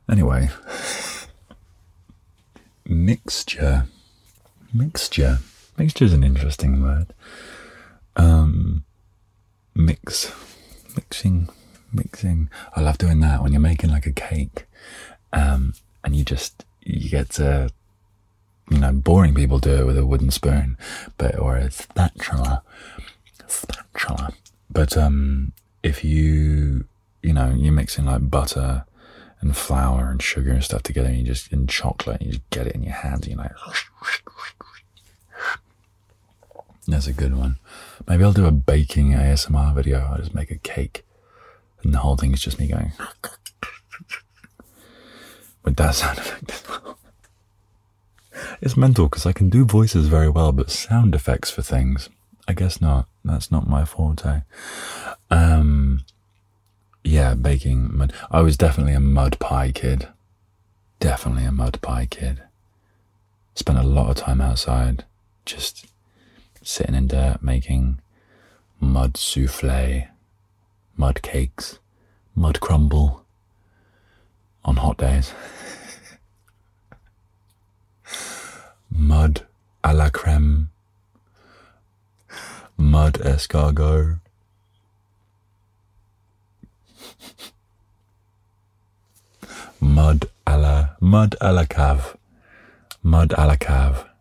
Anyway, 0.08 0.50
mixture. 2.86 3.86
Mixture. 4.72 5.38
Mixture 5.76 6.04
is 6.04 6.12
an 6.12 6.22
interesting 6.22 6.82
word. 6.82 7.06
Um, 8.16 8.84
mix, 9.74 10.32
mixing, 10.96 11.48
mixing. 11.92 12.50
I 12.74 12.80
love 12.80 12.98
doing 12.98 13.20
that 13.20 13.42
when 13.42 13.52
you're 13.52 13.60
making 13.60 13.90
like 13.90 14.06
a 14.06 14.12
cake, 14.12 14.66
um, 15.32 15.74
and 16.02 16.14
you 16.16 16.24
just 16.24 16.64
you 16.82 17.08
get 17.08 17.30
to, 17.30 17.70
you 18.70 18.78
know, 18.78 18.92
boring 18.92 19.34
people 19.34 19.58
do 19.58 19.74
it 19.74 19.86
with 19.86 19.98
a 19.98 20.06
wooden 20.06 20.30
spoon, 20.30 20.76
but 21.18 21.38
or 21.38 21.56
a 21.56 21.70
spatula, 21.70 22.62
spatula. 23.46 24.32
But 24.70 24.96
um, 24.96 25.52
if 25.82 26.04
you, 26.04 26.84
you 27.22 27.32
know, 27.32 27.54
you're 27.56 27.72
mixing 27.72 28.06
like 28.06 28.30
butter 28.30 28.84
and 29.40 29.56
flour 29.56 30.10
and 30.10 30.22
sugar 30.22 30.52
and 30.52 30.64
stuff 30.64 30.82
together, 30.82 31.08
and 31.08 31.18
you 31.18 31.24
just 31.24 31.52
in 31.52 31.66
chocolate, 31.66 32.20
and 32.20 32.26
you 32.26 32.32
just 32.38 32.50
get 32.50 32.66
it 32.66 32.74
in 32.74 32.82
your 32.82 32.94
hands, 32.94 33.26
and 33.26 33.36
you're 33.36 33.44
like. 33.44 33.52
That's 36.86 37.06
a 37.06 37.12
good 37.14 37.34
one. 37.34 37.58
Maybe 38.06 38.24
I'll 38.24 38.32
do 38.32 38.46
a 38.46 38.52
baking 38.52 39.12
ASMR 39.12 39.74
video. 39.74 40.00
I'll 40.00 40.18
just 40.18 40.34
make 40.34 40.50
a 40.50 40.58
cake. 40.58 41.04
And 41.82 41.92
the 41.92 41.98
whole 41.98 42.16
thing 42.16 42.32
is 42.32 42.40
just 42.40 42.58
me 42.58 42.68
going 42.68 42.92
with 45.64 45.76
that 45.76 45.94
sound 45.94 46.18
effect 46.18 46.52
as 46.52 46.68
well. 46.68 46.98
It's 48.60 48.76
mental 48.76 49.06
because 49.06 49.26
I 49.26 49.32
can 49.32 49.48
do 49.48 49.64
voices 49.64 50.06
very 50.06 50.28
well, 50.28 50.52
but 50.52 50.70
sound 50.70 51.14
effects 51.14 51.50
for 51.50 51.62
things, 51.62 52.08
I 52.46 52.52
guess 52.52 52.80
not. 52.80 53.08
That's 53.24 53.50
not 53.50 53.68
my 53.68 53.84
forte. 53.84 54.42
Um, 55.30 56.04
yeah, 57.02 57.34
baking 57.34 57.96
mud. 57.96 58.12
I 58.30 58.42
was 58.42 58.56
definitely 58.56 58.94
a 58.94 59.00
mud 59.00 59.38
pie 59.38 59.72
kid. 59.72 60.08
Definitely 61.00 61.44
a 61.44 61.52
mud 61.52 61.80
pie 61.80 62.06
kid. 62.06 62.42
Spent 63.54 63.78
a 63.78 63.82
lot 63.82 64.10
of 64.10 64.16
time 64.16 64.40
outside, 64.40 65.04
just 65.46 65.86
sitting 66.64 66.94
in 66.94 67.06
dirt 67.06 67.42
making 67.42 68.00
mud 68.80 69.16
souffle, 69.18 70.08
mud 70.96 71.20
cakes, 71.22 71.78
mud 72.34 72.58
crumble 72.58 73.24
on 74.64 74.76
hot 74.76 74.96
days. 74.96 75.32
mud 78.90 79.46
a 79.84 79.92
la 79.92 80.08
creme, 80.08 80.70
mud 82.78 83.14
escargot. 83.14 84.20
mud 89.80 90.30
a 90.46 90.56
la 90.56 90.88
mud 91.00 91.36
a 91.42 91.52
la 91.52 91.64
cave, 91.64 92.16
mud 93.02 93.34
a 93.36 93.46
la 93.46 93.56
cave. 93.56 94.13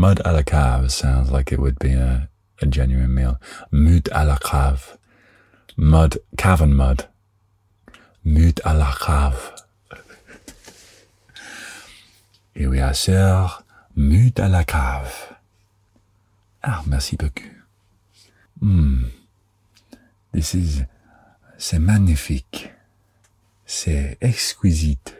Mud 0.00 0.22
à 0.24 0.30
la 0.32 0.44
cave 0.44 0.92
sounds 0.92 1.32
like 1.32 1.50
it 1.50 1.58
would 1.58 1.76
be 1.80 1.92
a, 1.92 2.28
a 2.62 2.66
genuine 2.66 3.12
meal. 3.12 3.40
Mud 3.72 4.08
à 4.12 4.24
la 4.24 4.36
cave. 4.36 4.96
Mud, 5.76 6.18
cavern 6.36 6.72
mud. 6.72 7.08
Mud 8.24 8.60
à 8.64 8.74
la 8.74 8.92
cave. 8.92 9.54
Et 12.54 12.68
oui, 12.68 12.80
à 12.80 12.94
sœur, 12.94 13.64
mud 13.96 14.38
à 14.38 14.48
la 14.48 14.62
cave. 14.62 15.36
Ah, 16.62 16.82
merci 16.86 17.16
beaucoup. 17.16 17.42
Hmm. 18.60 19.04
This 20.32 20.54
is, 20.54 20.84
c'est 21.56 21.80
magnifique. 21.80 22.70
C'est 23.66 24.16
exquisite. 24.20 25.16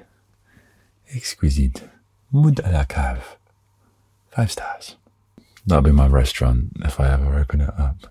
Exquisite. 1.09 1.85
Mud 2.33 2.61
à 2.65 2.71
la 2.71 2.85
cave. 2.85 3.38
Five 4.39 4.53
stars. 4.53 4.95
That'll 5.67 5.83
be 5.83 5.91
my 5.91 6.07
restaurant 6.07 6.71
if 6.85 7.01
I 7.01 7.13
ever 7.13 7.41
open 7.41 7.61
it 7.61 7.75
up. 7.77 8.07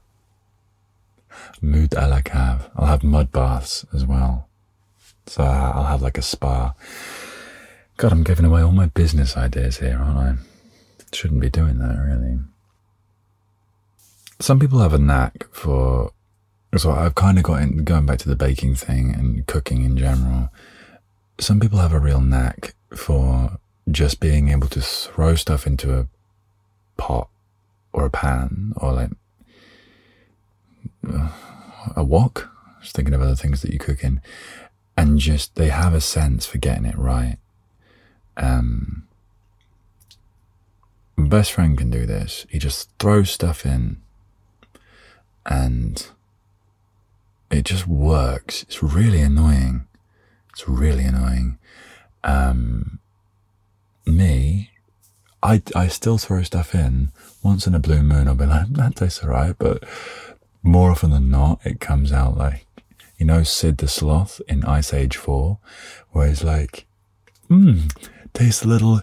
Mood 1.61 1.91
à 1.91 2.09
la 2.09 2.19
cave. 2.19 2.69
I'll 2.75 2.87
have 2.87 3.01
mud 3.01 3.31
baths 3.31 3.85
as 3.93 4.05
well. 4.05 4.49
So 5.25 5.45
I'll 5.45 5.85
have 5.85 6.01
like 6.01 6.17
a 6.17 6.21
spa. 6.21 6.73
God, 7.95 8.11
I'm 8.11 8.23
giving 8.23 8.43
away 8.43 8.61
all 8.61 8.73
my 8.73 8.87
business 8.87 9.37
ideas 9.37 9.77
here, 9.77 9.97
aren't 9.97 10.17
I? 10.17 10.35
Shouldn't 11.15 11.39
be 11.39 11.49
doing 11.49 11.79
that, 11.79 11.97
really. 11.97 12.39
Some 14.41 14.59
people 14.59 14.79
have 14.79 14.93
a 14.93 14.97
knack 14.97 15.47
for. 15.53 16.11
So 16.75 16.91
I've 16.91 17.15
kind 17.15 17.37
of 17.37 17.45
got 17.45 17.61
in, 17.61 17.85
going 17.85 18.05
back 18.05 18.19
to 18.19 18.27
the 18.27 18.35
baking 18.35 18.75
thing 18.75 19.15
and 19.15 19.47
cooking 19.47 19.85
in 19.85 19.95
general. 19.95 20.49
Some 21.39 21.61
people 21.61 21.79
have 21.79 21.93
a 21.93 21.99
real 21.99 22.19
knack 22.19 22.75
for 22.93 23.59
just 23.89 24.19
being 24.19 24.49
able 24.49 24.67
to 24.67 24.81
throw 24.81 25.35
stuff 25.35 25.65
into 25.65 25.97
a 25.97 26.07
pot 26.97 27.29
or 27.93 28.05
a 28.05 28.09
pan 28.09 28.73
or 28.77 28.93
like 28.93 29.11
a 31.95 32.03
wok. 32.03 32.49
Just 32.81 32.95
thinking 32.95 33.13
of 33.13 33.21
other 33.21 33.35
things 33.35 33.61
that 33.61 33.71
you 33.71 33.79
cook 33.79 34.03
in, 34.03 34.21
and 34.95 35.19
just 35.19 35.55
they 35.55 35.69
have 35.69 35.93
a 35.93 36.01
sense 36.01 36.45
for 36.45 36.57
getting 36.57 36.85
it 36.85 36.97
right. 36.97 37.37
Um, 38.37 39.07
best 41.17 41.51
friend 41.51 41.77
can 41.77 41.89
do 41.89 42.05
this. 42.05 42.45
He 42.49 42.59
just 42.59 42.89
throws 42.99 43.31
stuff 43.31 43.65
in 43.65 44.01
and 45.45 46.07
it 47.49 47.65
just 47.65 47.87
works. 47.87 48.63
It's 48.63 48.83
really 48.83 49.21
annoying. 49.21 49.87
It's 50.51 50.67
really 50.67 51.05
annoying. 51.05 51.57
Um, 52.23 52.99
me, 54.05 54.71
I, 55.47 55.61
I 55.73 55.87
still 55.87 56.17
throw 56.17 56.43
stuff 56.43 56.75
in. 56.75 57.13
Once 57.41 57.67
in 57.67 57.73
a 57.73 57.79
blue 57.79 58.03
moon, 58.03 58.27
I'll 58.27 58.35
be 58.35 58.45
like, 58.45 58.67
that 58.73 58.97
tastes 58.97 59.23
alright, 59.23 59.55
but 59.57 59.81
more 60.61 60.91
often 60.91 61.11
than 61.11 61.29
not, 61.29 61.61
it 61.65 61.79
comes 61.79 62.11
out 62.11 62.35
like, 62.35 62.65
you 63.17 63.25
know, 63.25 63.43
Sid 63.43 63.77
the 63.77 63.87
Sloth 63.87 64.41
in 64.49 64.65
Ice 64.65 64.93
Age 64.93 65.15
4, 65.15 65.57
where 66.11 66.27
he's 66.27 66.43
like, 66.43 66.85
mmm, 67.49 67.89
tastes 68.33 68.65
a 68.65 68.67
little 68.67 68.99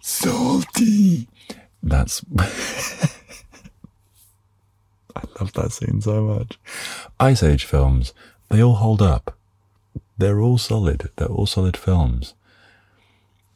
salty. 0.00 1.28
That's, 1.80 2.24
I 5.14 5.22
love 5.38 5.52
that 5.52 5.70
scene 5.70 6.00
so 6.00 6.22
much. 6.24 6.58
Ice 7.20 7.44
Age 7.44 7.64
films, 7.64 8.12
they 8.48 8.60
all 8.60 8.74
hold 8.74 9.00
up. 9.00 9.38
They're 10.18 10.40
all 10.40 10.58
solid. 10.58 11.10
They're 11.14 11.28
all 11.28 11.46
solid 11.46 11.76
films. 11.76 12.34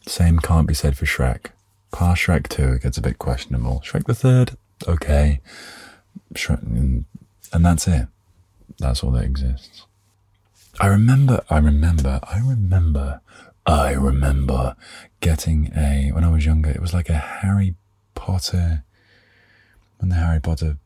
Same 0.07 0.39
can't 0.39 0.69
be 0.69 0.75
said 0.75 0.97
for 0.97 1.07
Shrek. 1.07 1.47
Past 1.93 2.23
Shrek 2.23 2.49
2 2.49 2.79
gets 2.79 2.99
a 2.99 3.03
bit 3.03 3.19
questionable. 3.19 3.83
Shrek 3.85 4.05
the 4.05 4.15
Third, 4.15 4.57
okay. 4.89 5.41
Shrek, 6.35 6.63
and 7.53 7.65
that's 7.65 7.87
it. 7.87 8.09
That's 8.79 9.05
all 9.05 9.13
that 9.13 9.25
exists. 9.25 9.87
I 10.81 10.87
remember, 10.87 11.45
I 11.51 11.59
remember, 11.59 12.19
I 12.25 12.39
remember, 12.39 13.21
I 13.67 13.93
remember 13.93 14.75
getting 15.21 15.71
a, 15.77 16.11
when 16.13 16.25
I 16.25 16.31
was 16.31 16.47
younger, 16.47 16.71
it 16.71 16.81
was 16.81 16.95
like 16.95 17.11
a 17.11 17.15
Harry 17.15 17.77
Potter, 18.15 18.83
when 19.99 20.09
the 20.09 20.17
Harry 20.17 20.41
Potter 20.41 20.79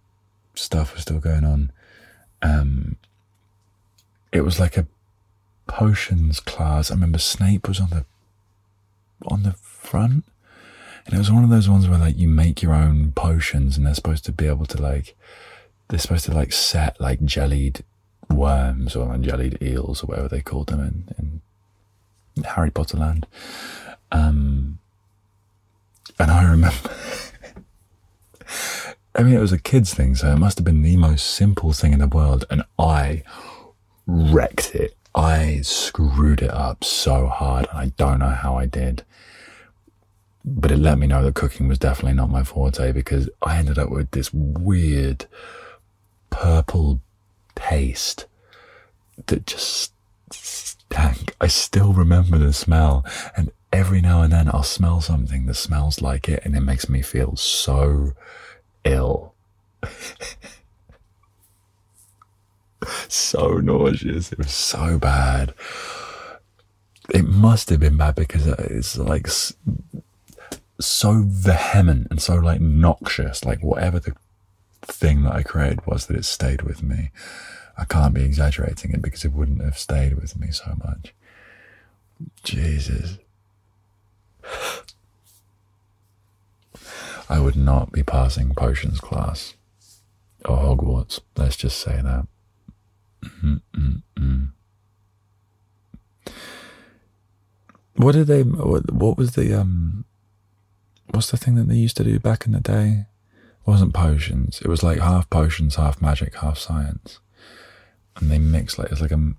stuff 0.54 0.92
was 0.92 1.02
still 1.02 1.20
going 1.20 1.44
on. 1.44 1.72
Um, 2.42 2.96
it 4.32 4.40
was 4.42 4.58
like 4.58 4.76
a 4.76 4.86
potions 5.66 6.40
class. 6.40 6.90
I 6.90 6.94
remember 6.94 7.18
Snape 7.18 7.68
was 7.68 7.80
on 7.80 7.90
the 7.90 8.04
on 9.26 9.42
the 9.44 9.52
front, 9.52 10.24
and 11.06 11.14
it 11.14 11.18
was 11.18 11.30
one 11.30 11.44
of 11.44 11.50
those 11.50 11.68
ones 11.68 11.88
where 11.88 11.98
like 11.98 12.18
you 12.18 12.28
make 12.28 12.62
your 12.62 12.74
own 12.74 13.12
potions, 13.12 13.76
and 13.76 13.86
they're 13.86 13.94
supposed 13.94 14.24
to 14.26 14.32
be 14.32 14.46
able 14.46 14.66
to 14.66 14.82
like 14.82 15.16
they're 15.88 16.00
supposed 16.00 16.24
to 16.26 16.34
like 16.34 16.52
set 16.52 17.00
like 17.00 17.22
jellied 17.24 17.84
worms 18.28 18.96
or 18.96 19.06
like 19.06 19.20
jellied 19.20 19.62
eels 19.62 20.02
or 20.02 20.06
whatever 20.06 20.28
they 20.28 20.40
called 20.40 20.66
them 20.66 20.80
in, 20.80 21.40
in 22.36 22.44
Harry 22.44 22.70
Potter 22.70 22.96
land. 22.96 23.26
Um, 24.10 24.78
and 26.18 26.30
I 26.30 26.44
remember. 26.44 26.78
I 29.14 29.22
mean, 29.22 29.34
it 29.34 29.40
was 29.40 29.52
a 29.52 29.58
kid's 29.58 29.94
thing, 29.94 30.14
so 30.14 30.30
it 30.30 30.36
must 30.36 30.58
have 30.58 30.64
been 30.64 30.82
the 30.82 30.98
most 30.98 31.26
simple 31.28 31.72
thing 31.72 31.94
in 31.94 32.00
the 32.00 32.06
world, 32.06 32.44
and 32.50 32.62
I 32.78 33.22
wrecked 34.06 34.74
it. 34.74 34.94
I 35.14 35.60
screwed 35.62 36.42
it 36.42 36.50
up 36.50 36.84
so 36.84 37.28
hard, 37.28 37.66
and 37.70 37.78
I 37.78 37.92
don't 37.96 38.18
know 38.18 38.28
how 38.28 38.58
I 38.58 38.66
did. 38.66 39.04
But 40.48 40.70
it 40.70 40.78
let 40.78 40.98
me 40.98 41.08
know 41.08 41.24
that 41.24 41.34
cooking 41.34 41.66
was 41.66 41.80
definitely 41.80 42.14
not 42.14 42.30
my 42.30 42.44
forte 42.44 42.92
because 42.92 43.28
I 43.42 43.58
ended 43.58 43.78
up 43.78 43.90
with 43.90 44.12
this 44.12 44.32
weird 44.32 45.26
purple 46.30 47.00
paste 47.56 48.26
that 49.26 49.44
just 49.44 49.92
stank. 50.30 51.34
I 51.40 51.48
still 51.48 51.92
remember 51.92 52.38
the 52.38 52.52
smell, 52.52 53.04
and 53.36 53.50
every 53.72 54.00
now 54.00 54.22
and 54.22 54.32
then 54.32 54.48
I'll 54.48 54.62
smell 54.62 55.00
something 55.00 55.46
that 55.46 55.54
smells 55.54 56.00
like 56.00 56.28
it, 56.28 56.42
and 56.44 56.54
it 56.56 56.60
makes 56.60 56.88
me 56.88 57.02
feel 57.02 57.34
so 57.34 58.12
ill. 58.84 59.34
so 63.08 63.58
nauseous. 63.58 64.30
It 64.32 64.38
was 64.38 64.52
so 64.52 64.98
bad. 64.98 65.54
It 67.10 67.24
must 67.24 67.70
have 67.70 67.80
been 67.80 67.96
bad 67.96 68.14
because 68.14 68.46
it's 68.46 68.96
like 68.96 69.28
so 70.80 71.22
vehement 71.26 72.08
and 72.10 72.20
so 72.20 72.36
like 72.36 72.60
noxious. 72.60 73.44
Like 73.44 73.62
whatever 73.62 73.98
the 73.98 74.14
thing 74.82 75.22
that 75.24 75.34
I 75.34 75.42
created 75.42 75.86
was 75.86 76.06
that 76.06 76.16
it 76.16 76.24
stayed 76.24 76.62
with 76.62 76.82
me. 76.82 77.10
I 77.78 77.84
can't 77.84 78.14
be 78.14 78.24
exaggerating 78.24 78.92
it 78.92 79.02
because 79.02 79.24
it 79.24 79.32
wouldn't 79.32 79.62
have 79.62 79.78
stayed 79.78 80.14
with 80.14 80.38
me 80.38 80.50
so 80.50 80.76
much. 80.84 81.14
Jesus. 82.42 83.18
I 87.28 87.40
would 87.40 87.56
not 87.56 87.90
be 87.92 88.02
passing 88.04 88.54
potions 88.54 89.00
class 89.00 89.54
or 90.44 90.58
Hogwarts. 90.58 91.20
Let's 91.36 91.56
just 91.56 91.78
say 91.78 92.00
that. 92.00 92.28
Mm-mm-mm. 93.24 94.50
What 97.96 98.12
did 98.12 98.26
they? 98.26 98.42
What, 98.42 99.16
was 99.18 99.32
the 99.32 99.58
um? 99.58 100.04
What's 101.10 101.30
the 101.30 101.36
thing 101.36 101.54
that 101.54 101.68
they 101.68 101.76
used 101.76 101.96
to 101.98 102.04
do 102.04 102.18
back 102.18 102.46
in 102.46 102.52
the 102.52 102.60
day? 102.60 103.06
It 103.34 103.70
wasn't 103.70 103.94
potions. 103.94 104.60
It 104.60 104.68
was 104.68 104.82
like 104.82 104.98
half 104.98 105.28
potions, 105.30 105.76
half 105.76 106.00
magic, 106.02 106.36
half 106.36 106.58
science, 106.58 107.20
and 108.16 108.30
they 108.30 108.38
mix 108.38 108.78
like 108.78 108.92
it's 108.92 109.00
like 109.00 109.12
a 109.12 109.34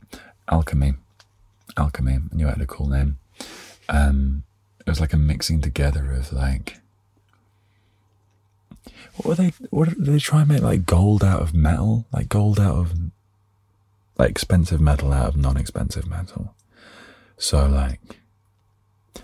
alchemy, 0.49 0.93
alchemy, 1.75 2.19
and 2.31 2.39
you 2.39 2.47
had 2.47 2.61
a 2.61 2.65
cool 2.65 2.87
name. 2.87 3.19
Um, 3.89 4.43
it 4.85 4.89
was 4.89 4.99
like 4.99 5.13
a 5.13 5.17
mixing 5.17 5.61
together 5.61 6.11
of 6.11 6.33
like 6.33 6.79
what 9.17 9.25
were 9.25 9.35
they? 9.35 9.53
What 9.71 9.89
did 9.89 10.05
they 10.05 10.19
try 10.19 10.41
and 10.41 10.49
make 10.49 10.61
like 10.61 10.85
gold 10.85 11.23
out 11.23 11.41
of 11.41 11.53
metal? 11.53 12.05
Like 12.11 12.29
gold 12.29 12.59
out 12.59 12.75
of 12.75 12.93
like 14.17 14.29
expensive 14.29 14.79
metal 14.79 15.11
out 15.11 15.29
of 15.29 15.37
non-expensive 15.37 16.07
metal. 16.07 16.53
So 17.37 17.67
like, 17.67 18.19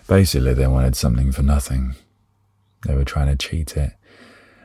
basically, 0.08 0.54
they 0.54 0.68
wanted 0.68 0.96
something 0.96 1.32
for 1.32 1.44
nothing. 1.44 1.96
They 2.86 2.96
were 2.96 3.06
trying 3.06 3.36
to 3.36 3.48
cheat 3.48 3.78
it, 3.78 3.94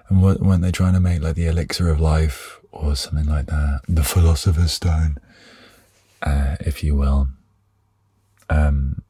and 0.09 0.23
weren't 0.23 0.63
they 0.63 0.73
trying 0.73 0.95
to 0.95 1.01
make 1.01 1.23
like 1.23 1.37
the 1.37 1.47
elixir 1.47 1.89
of 1.89 2.01
life 2.01 2.61
or 2.73 2.97
something 2.97 3.27
like 3.27 3.47
that? 3.47 3.83
The 3.89 4.03
philosopher's 4.03 4.73
stone, 4.73 5.19
uh, 6.23 6.57
if 6.61 6.83
you 6.83 6.97
will. 6.97 7.29
Um, 8.51 9.03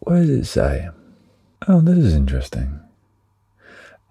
what 0.00 0.16
does 0.16 0.30
it 0.30 0.44
say? 0.46 0.88
Oh, 1.68 1.80
this 1.80 1.98
is 1.98 2.14
interesting. 2.14 2.80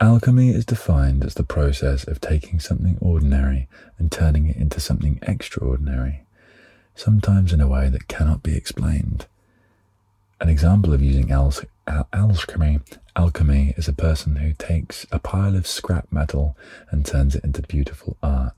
Alchemy 0.01 0.49
is 0.49 0.65
defined 0.65 1.23
as 1.23 1.35
the 1.35 1.43
process 1.43 2.05
of 2.05 2.19
taking 2.19 2.59
something 2.59 2.97
ordinary 2.99 3.69
and 3.97 4.11
turning 4.11 4.49
it 4.49 4.57
into 4.57 4.81
something 4.81 5.19
extraordinary, 5.21 6.23
sometimes 6.95 7.53
in 7.53 7.61
a 7.61 7.67
way 7.67 7.87
that 7.89 8.09
cannot 8.09 8.43
be 8.43 8.57
explained. 8.57 9.25
An 10.41 10.49
example 10.49 10.93
of 10.93 11.01
using 11.01 11.31
al- 11.31 11.53
alchemy, 11.87 12.79
alchemy 13.15 13.73
is 13.77 13.87
a 13.87 13.93
person 13.93 14.37
who 14.37 14.53
takes 14.53 15.05
a 15.11 15.19
pile 15.19 15.55
of 15.55 15.67
scrap 15.67 16.11
metal 16.11 16.57
and 16.89 17.05
turns 17.05 17.35
it 17.35 17.43
into 17.43 17.61
beautiful 17.61 18.17
art. 18.21 18.53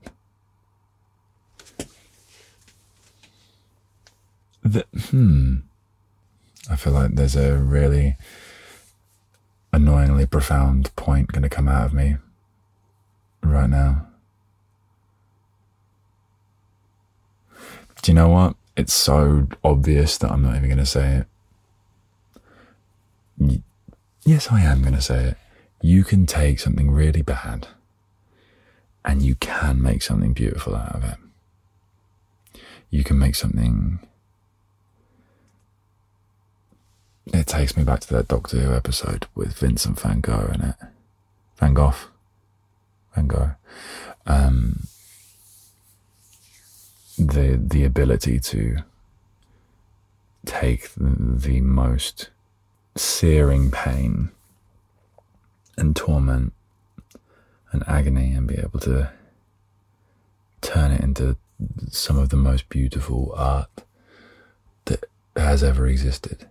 The, 4.64 4.86
hmm. 5.10 5.58
I 6.70 6.76
feel 6.76 6.94
like 6.94 7.16
there's 7.16 7.36
a 7.36 7.56
really 7.56 8.18
annoyingly 9.72 10.26
profound 10.26 10.94
point 10.96 11.32
going 11.32 11.44
to 11.44 11.50
come 11.50 11.68
out 11.68 11.86
of 11.86 11.94
me 11.94 12.18
right 13.42 13.70
now. 13.70 14.08
Do 18.02 18.12
you 18.12 18.16
know 18.16 18.30
what? 18.30 18.56
It's 18.76 18.94
so 18.94 19.48
obvious 19.64 20.18
that 20.18 20.32
I'm 20.32 20.44
not 20.44 20.56
even 20.56 20.70
going 20.70 20.78
to 20.78 20.86
say 20.86 21.18
it. 21.18 21.28
Yes, 24.26 24.52
I 24.52 24.62
am 24.62 24.82
going 24.82 24.94
to 24.94 25.02
say 25.02 25.26
it. 25.26 25.38
You 25.82 26.04
can 26.04 26.26
take 26.26 26.60
something 26.60 26.92
really 26.92 27.22
bad 27.22 27.68
and 29.06 29.22
you 29.22 29.36
can 29.36 29.82
make 29.82 30.02
something 30.02 30.34
beautiful 30.34 30.76
out 30.76 30.96
of 30.96 31.04
it. 31.04 32.62
You 32.90 33.04
can 33.04 33.20
make 33.20 33.36
something 33.36 34.00
it 37.34 37.48
takes 37.48 37.76
me 37.76 37.84
back 37.84 38.00
to 38.02 38.14
that 38.14 38.28
Doctor 38.28 38.58
Who 38.58 38.74
episode 38.74 39.28
with 39.36 39.58
Vincent 39.58 40.00
Van 40.00 40.22
Gogh 40.22 40.50
in 40.54 40.62
it. 40.62 40.76
Van 41.58 41.74
Gogh. 41.74 41.94
Van 43.16 43.28
Gogh. 43.28 43.52
Um, 44.26 44.88
the 47.18 47.60
the 47.62 47.84
ability 47.84 48.40
to 48.40 48.78
take 50.46 50.90
the, 50.94 51.16
the 51.20 51.62
most 51.62 52.30
searing 53.00 53.72
pain 53.72 54.32
and 55.78 55.96
torment 55.96 56.54
and 57.72 57.84
agony 57.88 58.34
and 58.34 58.48
be 58.48 58.56
able 58.56 58.80
to 58.80 59.12
turn 60.62 60.92
it 60.92 61.02
into 61.02 61.38
some 61.90 62.18
of 62.18 62.30
the 62.30 62.36
most 62.36 62.70
beautiful 62.70 63.34
art 63.36 63.70
that 64.86 65.06
has 65.36 65.64
ever 65.64 65.88
existed 65.88 66.48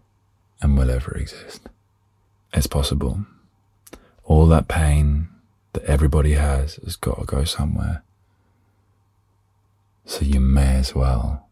and 0.61 0.76
will 0.76 0.90
ever 0.90 1.12
exist. 1.16 1.68
It's 2.52 2.66
possible. 2.66 3.26
All 4.24 4.46
that 4.46 4.68
pain 4.68 5.28
that 5.72 5.85
everybody 5.85 6.32
has 6.32 6.76
has 6.76 6.96
got 6.96 7.18
to 7.18 7.24
go 7.24 7.44
somewhere. 7.44 8.02
So 10.04 10.24
you 10.24 10.40
may 10.40 10.76
as 10.76 10.94
well 10.94 11.48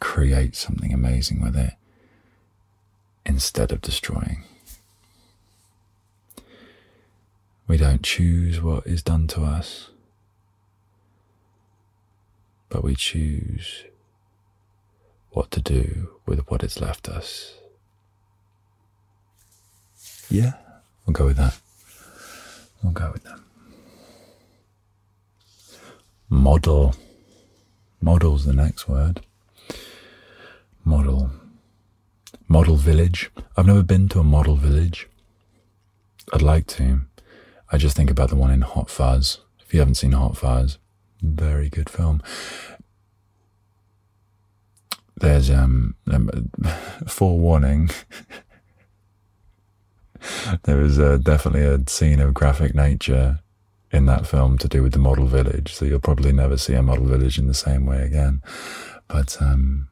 create 0.00 0.54
something 0.54 0.92
amazing 0.92 1.40
with 1.40 1.56
it 1.56 1.74
instead 3.26 3.72
of 3.72 3.80
destroying. 3.80 4.44
We 7.66 7.76
don't 7.78 8.02
choose 8.02 8.60
what 8.60 8.86
is 8.86 9.02
done 9.02 9.26
to 9.28 9.42
us, 9.42 9.88
but 12.68 12.84
we 12.84 12.94
choose 12.94 13.84
what 15.30 15.50
to 15.50 15.60
do 15.60 16.10
with 16.26 16.40
what 16.50 16.62
is 16.62 16.80
left 16.80 17.08
us. 17.08 17.54
Yeah, 20.28 20.52
we'll 21.06 21.14
go 21.14 21.26
with 21.26 21.36
that. 21.38 21.58
We'll 22.82 22.92
go 22.92 23.10
with 23.12 23.24
that. 23.24 23.40
Model. 26.28 26.94
Model's 28.00 28.44
the 28.44 28.52
next 28.52 28.88
word. 28.88 29.22
Model. 30.84 31.30
Model 32.48 32.76
village. 32.76 33.30
I've 33.56 33.66
never 33.66 33.82
been 33.82 34.08
to 34.10 34.20
a 34.20 34.24
model 34.24 34.56
village. 34.56 35.08
I'd 36.32 36.42
like 36.42 36.66
to. 36.68 37.02
I 37.72 37.78
just 37.78 37.96
think 37.96 38.10
about 38.10 38.30
the 38.30 38.36
one 38.36 38.50
in 38.50 38.62
Hot 38.62 38.90
Fuzz. 38.90 39.38
If 39.60 39.72
you 39.72 39.80
haven't 39.80 39.96
seen 39.96 40.12
Hot 40.12 40.36
Fuzz, 40.36 40.78
very 41.22 41.68
good 41.68 41.90
film. 41.90 42.22
There's 45.16 45.50
um, 45.50 45.94
um 46.10 46.50
forewarning. 47.06 47.90
there 50.64 50.80
is 50.80 50.98
uh, 50.98 51.18
definitely 51.18 51.62
a 51.62 51.88
scene 51.88 52.20
of 52.20 52.34
graphic 52.34 52.74
nature 52.74 53.40
in 53.90 54.06
that 54.06 54.26
film 54.26 54.58
to 54.58 54.68
do 54.68 54.82
with 54.82 54.92
the 54.92 54.98
model 54.98 55.26
village. 55.26 55.72
So 55.72 55.84
you'll 55.84 56.00
probably 56.00 56.32
never 56.32 56.56
see 56.56 56.74
a 56.74 56.82
model 56.82 57.06
village 57.06 57.38
in 57.38 57.46
the 57.46 57.54
same 57.54 57.86
way 57.86 58.02
again. 58.02 58.42
But 59.08 59.40
um, 59.40 59.88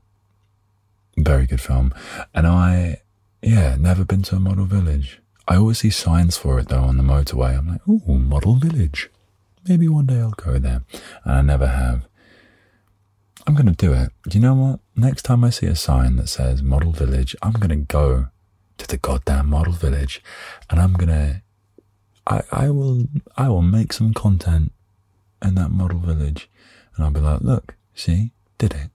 very 1.17 1.47
good 1.47 1.61
film. 1.61 1.95
And 2.35 2.47
I, 2.47 3.03
yeah, 3.43 3.77
never 3.77 4.05
been 4.05 4.23
to 4.25 4.37
a 4.37 4.41
model 4.41 4.67
village. 4.67 5.21
I 5.49 5.57
always 5.57 5.79
see 5.79 5.91
signs 5.91 6.37
for 6.37 6.59
it 6.59 6.69
though 6.69 6.85
on 6.85 6.97
the 6.97 7.03
motorway. 7.03 7.59
I'm 7.59 7.69
like, 7.69 7.81
oh, 7.89 8.15
model 8.15 8.57
village. 8.57 9.11
Maybe 9.69 9.89
one 9.89 10.07
day 10.07 10.19
I'll 10.19 10.31
go 10.31 10.59
there. 10.59 10.83
And 11.25 11.33
I 11.33 11.41
never 11.43 11.67
have. 11.67 12.07
I'm 13.47 13.55
going 13.55 13.67
to 13.67 13.73
do 13.73 13.93
it. 13.93 14.11
Do 14.29 14.39
you 14.39 14.43
know 14.43 14.55
what? 14.55 14.81
Next 14.95 15.23
time 15.23 15.43
I 15.43 15.51
see 15.51 15.67
a 15.67 15.75
sign 15.75 16.17
that 16.17 16.29
says 16.29 16.63
model 16.63 16.93
village, 16.93 17.35
I'm 17.43 17.53
going 17.53 17.71
to 17.71 17.77
go 17.77 18.27
to 18.79 18.87
the 18.87 18.99
goddamn 18.99 19.49
model 19.49 19.73
village 19.73 20.23
and 20.71 20.81
I'm 20.81 20.95
going 20.95 21.09
to 21.09 21.43
I, 22.27 22.43
I 22.53 22.71
will 22.71 23.05
I 23.37 23.49
will 23.49 23.63
make 23.63 23.93
some 23.93 24.15
content 24.15 24.73
in 25.43 25.55
that 25.57 25.71
model 25.71 25.99
village 25.99 26.49
and 26.95 27.05
I'll 27.05 27.11
be 27.11 27.21
like, 27.21 27.41
look, 27.41 27.75
see, 27.95 28.33
did 28.59 28.75
it. 28.75 28.91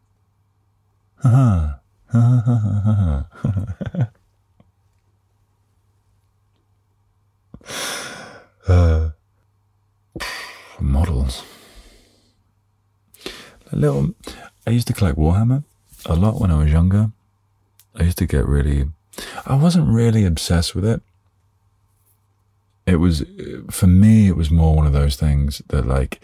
Ha 1.24 1.30
ha 1.30 1.36
ha 1.36 1.60
ha 1.60 1.80
uh, 8.68 9.10
models. 10.80 11.44
A 13.72 13.76
little. 13.76 14.16
I 14.66 14.72
used 14.72 14.88
to 14.88 14.94
collect 14.94 15.18
Warhammer 15.18 15.64
a 16.06 16.16
lot 16.16 16.40
when 16.40 16.52
I 16.52 16.58
was 16.60 16.72
younger. 16.72 17.12
I 17.96 18.04
used 18.04 18.18
to 18.20 18.26
get 18.26 18.46
really. 18.46 18.90
I 19.46 19.56
wasn't 19.56 19.90
really 19.90 20.26
obsessed 20.26 20.76
with 20.76 20.86
it 20.86 21.02
it 22.88 22.96
was 22.96 23.24
for 23.70 23.86
me 23.86 24.28
it 24.28 24.36
was 24.36 24.50
more 24.50 24.76
one 24.76 24.88
of 24.88 24.94
those 24.94 25.18
things 25.18 25.62
that 25.68 25.86
like 25.86 26.22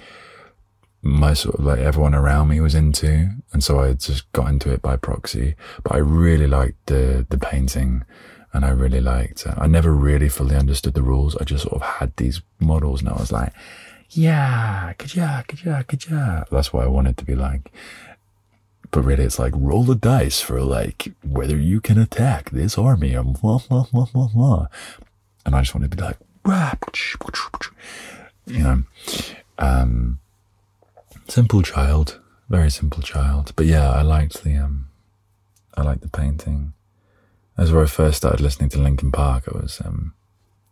my 1.04 1.34
sort 1.34 1.56
of 1.56 1.66
like 1.66 1.80
everyone 1.80 2.16
around 2.16 2.48
me 2.48 2.62
was 2.62 2.74
into 2.74 3.30
and 3.52 3.62
so 3.62 3.82
I 3.82 3.94
just 3.94 4.32
got 4.32 4.50
into 4.50 4.72
it 4.72 4.82
by 4.82 4.96
proxy. 4.96 5.56
But 5.84 5.96
I 5.96 5.98
really 5.98 6.48
liked 6.48 6.86
the 6.86 7.26
the 7.30 7.38
painting 7.38 8.04
and 8.54 8.64
I 8.64 8.70
really 8.70 9.02
liked 9.02 9.46
uh, 9.46 9.56
I 9.58 9.68
never 9.68 9.92
really 9.92 10.30
fully 10.30 10.56
understood 10.56 10.94
the 10.94 11.04
rules. 11.04 11.36
I 11.36 11.44
just 11.44 11.64
sort 11.64 11.76
of 11.76 11.82
had 11.82 12.16
these 12.16 12.42
models 12.60 13.02
and 13.02 13.10
I 13.10 13.14
was 13.14 13.32
like 13.32 13.54
yeah 14.12 14.94
kaja 14.98 15.46
kaja 15.46 15.86
kaja 15.86 16.48
that's 16.50 16.72
what 16.72 16.84
I 16.84 16.88
wanted 16.88 17.18
to 17.18 17.26
be 17.26 17.36
like. 17.36 17.72
But 18.92 19.02
really 19.02 19.26
it's 19.26 19.40
like 19.40 19.54
roll 19.56 19.84
the 19.84 19.96
dice 19.96 20.40
for 20.40 20.62
like 20.62 21.12
whether 21.22 21.58
you 21.58 21.82
can 21.82 21.98
attack 21.98 22.52
this 22.52 22.78
army 22.78 23.14
and 23.14 23.34
blah 23.42 23.60
blah 23.68 23.86
blah 23.92 24.08
blah 24.14 24.30
blah 24.34 24.68
and 25.46 25.56
I 25.56 25.62
just 25.62 25.76
wanted 25.76 25.92
to 25.92 25.98
be 25.98 26.04
like 26.04 26.18
you 28.46 28.64
know, 28.64 28.84
um, 29.58 30.20
simple 31.28 31.62
child, 31.62 32.20
very 32.50 32.70
simple 32.70 33.02
child. 33.02 33.54
But 33.56 33.66
yeah, 33.66 33.90
I 33.90 34.02
liked 34.02 34.44
the, 34.44 34.58
um, 34.58 34.90
I 35.76 35.82
liked 35.82 36.02
the 36.02 36.10
painting. 36.10 36.74
That's 37.58 37.72
where 37.72 37.84
I 37.84 37.88
first 37.88 38.18
started 38.18 38.42
listening 38.42 38.70
to 38.70 38.80
Linkin 38.80 39.12
Park. 39.12 39.44
I 39.48 39.58
was 39.58 39.82
um, 39.84 40.14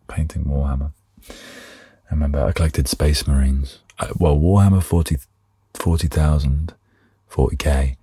painting 0.07 0.45
Warhammer. 0.45 0.91
I 1.29 2.13
remember 2.13 2.43
I 2.43 2.51
collected 2.51 2.87
Space 2.87 3.27
Marines. 3.27 3.79
I, 3.99 4.09
well, 4.17 4.35
Warhammer 4.35 4.83
40, 4.83 5.17
40,000, 5.73 6.73
40k. 7.29 7.97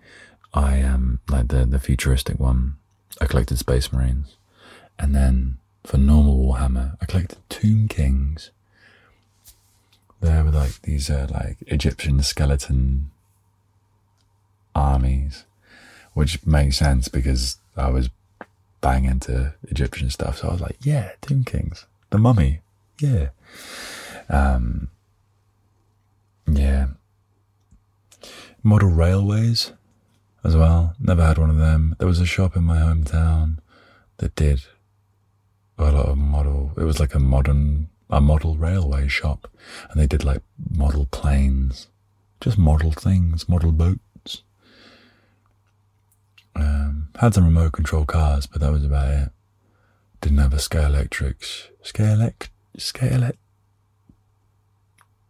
I 0.54 0.80
um 0.82 1.20
like 1.28 1.48
the 1.48 1.66
the 1.66 1.78
futuristic 1.78 2.40
one. 2.40 2.76
I 3.20 3.26
collected 3.26 3.58
Space 3.58 3.92
Marines, 3.92 4.37
and 4.98 5.14
then 5.14 5.58
for 5.84 5.98
normal 5.98 6.38
Warhammer, 6.38 6.96
I 7.00 7.06
collected 7.06 7.38
Tomb 7.48 7.88
Kings. 7.88 8.50
There 10.20 10.44
were 10.44 10.50
like 10.50 10.83
these 10.83 11.11
uh, 11.11 11.28
like 11.31 11.59
Egyptian 11.66 12.22
skeleton 12.22 13.11
armies, 14.74 15.44
which 16.14 16.44
makes 16.46 16.76
sense 16.76 17.09
because 17.09 17.59
I 17.76 17.90
was 17.90 18.11
bang 18.81 19.04
into 19.04 19.54
Egyptian 19.68 20.11
stuff. 20.11 20.38
So 20.38 20.48
I 20.48 20.52
was 20.52 20.61
like, 20.61 20.76
yeah, 20.83 21.12
Tomb 21.20 21.44
Kings, 21.44 21.87
the 22.11 22.18
Mummy, 22.18 22.61
yeah, 23.00 23.28
um, 24.28 24.90
yeah. 26.50 26.88
Model 28.62 28.88
railways 28.90 29.72
as 30.44 30.57
well. 30.57 30.94
Never 30.98 31.24
had 31.24 31.38
one 31.38 31.50
of 31.50 31.59
them. 31.59 31.94
There 31.98 32.09
was 32.09 32.20
a 32.20 32.26
shop 32.26 32.57
in 32.57 32.64
my 32.64 32.78
hometown 32.78 33.59
that 34.18 34.35
did 34.35 34.62
a 35.78 35.85
lot 35.85 35.94
of 35.94 36.18
model. 36.18 36.72
It 36.76 36.83
was 36.83 36.98
like 36.98 37.14
a 37.14 37.20
modern, 37.20 37.88
a 38.11 38.21
model 38.21 38.57
railway 38.57 39.09
shop, 39.09 39.49
and 39.90 40.01
they 40.01 40.07
did 40.07 40.25
like 40.25 40.42
model 40.71 41.07
planes, 41.07 41.88
just 42.40 42.59
model 42.59 42.92
things, 42.92 43.49
model 43.49 43.73
boats. 43.73 44.42
Um, 46.55 47.09
had 47.16 47.35
some 47.35 47.44
remote 47.44 47.73
control 47.73 48.05
cars, 48.05 48.47
but 48.47 48.61
that 48.61 48.73
was 48.73 48.85
about 48.85 49.09
it. 49.11 49.29
Didn't 50.21 50.38
have 50.38 50.53
a 50.53 50.57
Scalextrics. 50.57 51.68
scale 51.83 52.31
Scalec. 52.77 53.37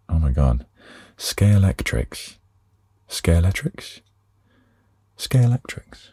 Oh 0.08 0.18
my 0.18 0.30
god, 0.30 0.64
Scalextrics, 1.18 2.36
scale 3.08 3.42
Scalextrics, 5.18 6.10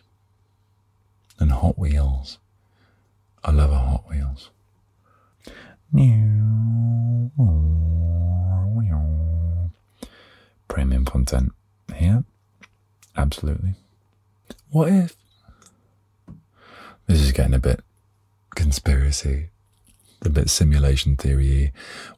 and 1.40 1.52
Hot 1.52 1.78
Wheels. 1.78 2.40
I 3.44 3.52
love 3.52 3.72
a 3.72 3.78
Hot 3.78 4.10
Wheels. 4.10 4.50
Premium 10.68 11.06
content 11.06 11.54
here. 11.96 12.26
Absolutely. 13.16 13.76
What 14.72 14.90
if? 14.90 15.16
This 17.08 17.22
is 17.22 17.32
getting 17.32 17.54
a 17.54 17.60
bit 17.60 17.80
conspiracy, 18.56 19.52
a 20.22 20.30
bit 20.30 20.50
simulation 20.50 21.16
theory. 21.16 21.72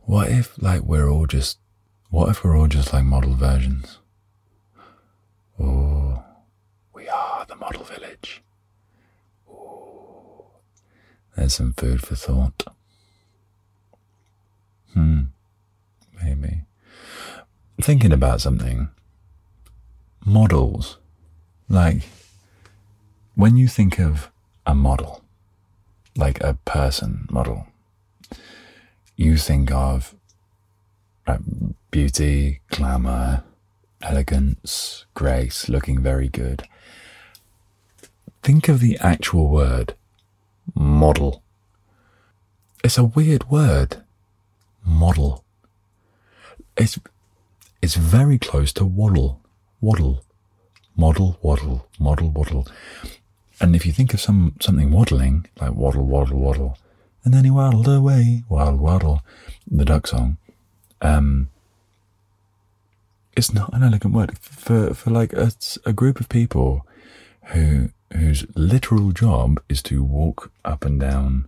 What 0.06 0.30
if, 0.30 0.60
like, 0.60 0.82
we're 0.82 1.08
all 1.08 1.28
just, 1.28 1.60
what 2.10 2.30
if 2.30 2.44
we're 2.44 2.58
all 2.58 2.68
just 2.68 2.94
like 2.94 3.04
model 3.04 3.36
versions? 3.36 4.00
Oh, 5.60 6.24
we 6.96 7.08
are 7.08 7.46
the 7.46 7.56
model 7.56 7.84
village. 7.84 8.42
There's 11.36 11.54
some 11.54 11.74
food 11.74 12.02
for 12.02 12.16
thought. 12.16 12.64
Hmm, 14.98 15.26
maybe. 16.24 16.62
Thinking 17.80 18.12
about 18.12 18.42
something. 18.42 18.90
Models. 20.26 20.98
Like, 21.70 22.02
when 23.36 23.58
you 23.58 23.68
think 23.68 24.00
of 24.00 24.32
a 24.66 24.74
model, 24.74 25.22
like 26.16 26.44
a 26.44 26.56
person 26.66 27.28
model, 27.30 27.68
you 29.16 29.38
think 29.38 29.72
of 29.72 30.16
uh, 31.28 31.38
beauty, 31.92 32.62
glamour, 32.70 33.44
elegance, 34.02 35.06
grace, 35.14 35.70
looking 35.70 36.02
very 36.02 36.28
good. 36.28 36.64
Think 38.42 38.68
of 38.68 38.80
the 38.80 38.98
actual 38.98 39.48
word 39.48 39.94
model. 40.74 41.44
It's 42.84 42.98
a 42.98 43.04
weird 43.04 43.52
word. 43.52 44.02
Model. 44.88 45.44
It's 46.78 46.98
it's 47.82 47.96
very 47.96 48.40
close 48.40 48.72
to 48.74 48.86
waddle. 48.86 49.42
Waddle. 49.82 50.24
Model, 50.96 51.38
waddle, 51.42 51.88
model, 52.00 52.30
waddle. 52.32 52.68
And 53.60 53.76
if 53.76 53.86
you 53.86 53.92
think 53.92 54.14
of 54.14 54.22
some 54.22 54.56
something 54.60 54.92
waddling, 54.92 55.48
like 55.60 55.74
waddle, 55.74 56.06
waddle, 56.06 56.40
waddle, 56.40 56.78
and 57.24 57.34
then 57.34 57.44
he 57.44 57.52
waddled 57.52 57.88
away, 57.88 58.44
waddle, 58.50 58.78
waddle, 58.78 59.22
the 59.70 59.86
duck 59.86 60.08
song, 60.08 60.38
um, 61.02 61.50
it's 63.36 63.54
not 63.54 63.74
an 63.74 63.84
elegant 63.84 64.14
word 64.14 64.38
for 64.40 64.94
for 64.94 65.12
like 65.12 65.34
a, 65.34 65.52
a 65.86 65.94
group 65.94 66.20
of 66.20 66.30
people 66.30 66.86
who 67.54 67.90
whose 68.14 68.46
literal 68.56 69.12
job 69.12 69.60
is 69.70 69.84
to 69.84 70.04
walk 70.04 70.52
up 70.66 70.86
and 70.86 71.00
down 71.00 71.48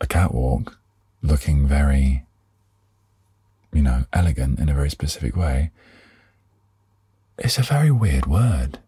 a 0.00 0.06
catwalk 0.06 0.78
looking 1.22 1.66
very 1.66 2.22
you 3.72 3.82
know 3.82 4.04
elegant 4.12 4.58
in 4.58 4.68
a 4.68 4.74
very 4.74 4.90
specific 4.90 5.36
way 5.36 5.70
it's 7.38 7.56
a 7.56 7.62
very 7.62 7.92
weird 7.92 8.26
word. 8.26 8.80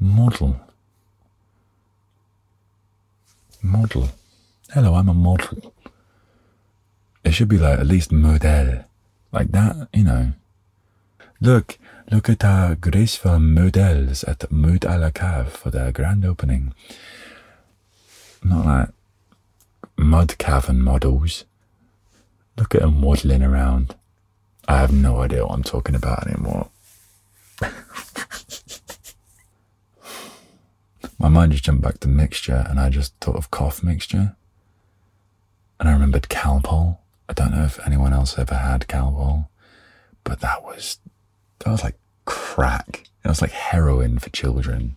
Model. 0.00 0.60
Model. 3.62 4.08
Hello 4.72 4.94
i'm 4.94 5.08
a 5.08 5.14
model. 5.14 5.72
It 7.24 7.32
should 7.32 7.48
be 7.48 7.58
like 7.58 7.78
at 7.78 7.86
least 7.86 8.10
model. 8.10 8.84
Like 9.30 9.52
that 9.52 9.88
you 9.92 10.02
know. 10.02 10.32
Look, 11.40 11.78
look 12.10 12.28
at 12.28 12.44
our 12.44 12.74
graceful 12.74 13.38
models 13.38 14.24
at 14.24 14.50
Mood 14.50 14.80
à 14.80 14.98
la 14.98 15.10
Cave 15.10 15.52
for 15.52 15.70
their 15.70 15.92
grand 15.92 16.24
opening. 16.24 16.74
Not 18.42 18.66
like 18.66 18.88
mud 19.96 20.38
cavern 20.38 20.80
models. 20.82 21.44
Look 22.56 22.74
at 22.74 22.80
them 22.80 23.02
waddling 23.02 23.42
around. 23.42 23.94
I 24.66 24.78
have 24.78 24.92
no 24.92 25.20
idea 25.20 25.44
what 25.44 25.52
I'm 25.54 25.62
talking 25.62 25.94
about 25.94 26.26
anymore. 26.26 26.70
My 31.18 31.28
mind 31.28 31.52
just 31.52 31.64
jumped 31.64 31.82
back 31.82 32.00
to 32.00 32.08
mixture 32.08 32.66
and 32.68 32.78
I 32.80 32.90
just 32.90 33.14
thought 33.20 33.36
of 33.36 33.50
cough 33.50 33.82
mixture. 33.82 34.36
And 35.78 35.88
I 35.88 35.92
remembered 35.92 36.28
Calpol. 36.28 36.98
I 37.28 37.32
don't 37.32 37.52
know 37.52 37.64
if 37.64 37.84
anyone 37.86 38.12
else 38.12 38.38
ever 38.38 38.54
had 38.54 38.86
Calpol, 38.88 39.48
but 40.24 40.40
that 40.40 40.62
was 40.64 40.98
that 41.60 41.70
was 41.70 41.82
like 41.82 41.98
crack. 42.24 43.04
It 43.24 43.28
was 43.28 43.42
like 43.42 43.50
heroin 43.50 44.18
for 44.18 44.30
children. 44.30 44.96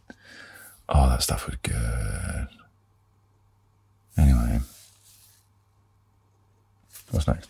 Oh, 0.87 1.09
that 1.09 1.23
stuff 1.23 1.45
was 1.45 1.55
good. 1.61 2.47
Anyway, 4.17 4.59
what's 7.11 7.27
next? 7.27 7.49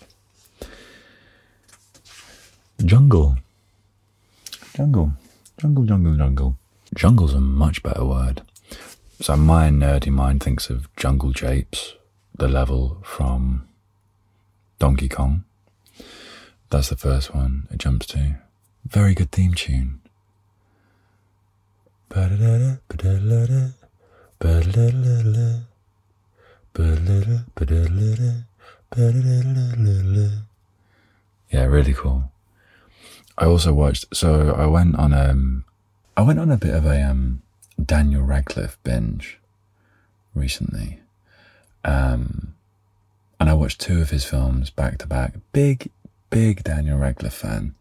Jungle. 2.84 3.38
Jungle. 4.76 5.14
Jungle, 5.60 5.84
jungle, 5.84 6.16
jungle. 6.16 6.58
Jungle's 6.96 7.34
a 7.34 7.40
much 7.40 7.84
better 7.84 8.06
word. 8.06 8.42
So 9.22 9.36
my 9.36 9.70
nerdy 9.70 10.10
mind 10.10 10.42
thinks 10.42 10.70
of 10.70 10.88
Jungle 10.96 11.32
Japes, 11.32 11.96
the 12.34 12.48
level 12.48 13.00
from 13.04 13.68
Donkey 14.80 15.10
Kong. 15.10 15.44
That's 16.70 16.90
the 16.90 16.96
first 16.96 17.36
one 17.36 17.68
it 17.70 17.80
jumps 17.80 18.06
to. 18.08 18.36
Very 18.86 19.14
good 19.14 19.32
theme 19.32 19.54
tune. 19.54 20.00
Yeah, 31.52 31.66
really 31.66 31.94
cool. 31.94 32.32
I 33.38 33.46
also 33.46 33.74
watched. 33.74 34.06
So 34.14 34.54
I 34.54 34.66
went 34.66 34.96
on 34.96 35.14
um, 35.14 35.66
I 36.18 36.22
went 36.22 36.40
on 36.40 36.52
a 36.52 36.58
bit 36.58 36.74
of 36.74 36.86
a 36.86 37.02
um 37.02 37.42
Daniel 37.84 38.24
Radcliffe 38.24 38.78
binge 38.84 39.40
recently, 40.36 41.00
um, 41.84 42.56
and 43.40 43.50
I 43.50 43.54
watched 43.54 43.82
two 43.82 44.02
of 44.02 44.10
his 44.10 44.26
films 44.26 44.70
back 44.70 44.98
to 45.00 45.08
back. 45.08 45.36
Big, 45.54 45.90
big 46.30 46.64
Daniel 46.64 46.98
Radcliffe 46.98 47.34
fan. 47.34 47.76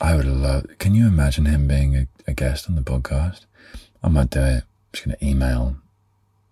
I 0.00 0.14
would 0.14 0.26
love. 0.26 0.66
Can 0.78 0.94
you 0.94 1.06
imagine 1.08 1.46
him 1.46 1.66
being 1.66 1.96
a, 1.96 2.06
a 2.26 2.34
guest 2.34 2.68
on 2.68 2.76
the 2.76 2.82
podcast? 2.82 3.46
I 4.02 4.08
might 4.08 4.30
do 4.30 4.40
it. 4.40 4.62
I'm 4.62 4.92
just 4.92 5.04
gonna 5.04 5.16
email 5.22 5.76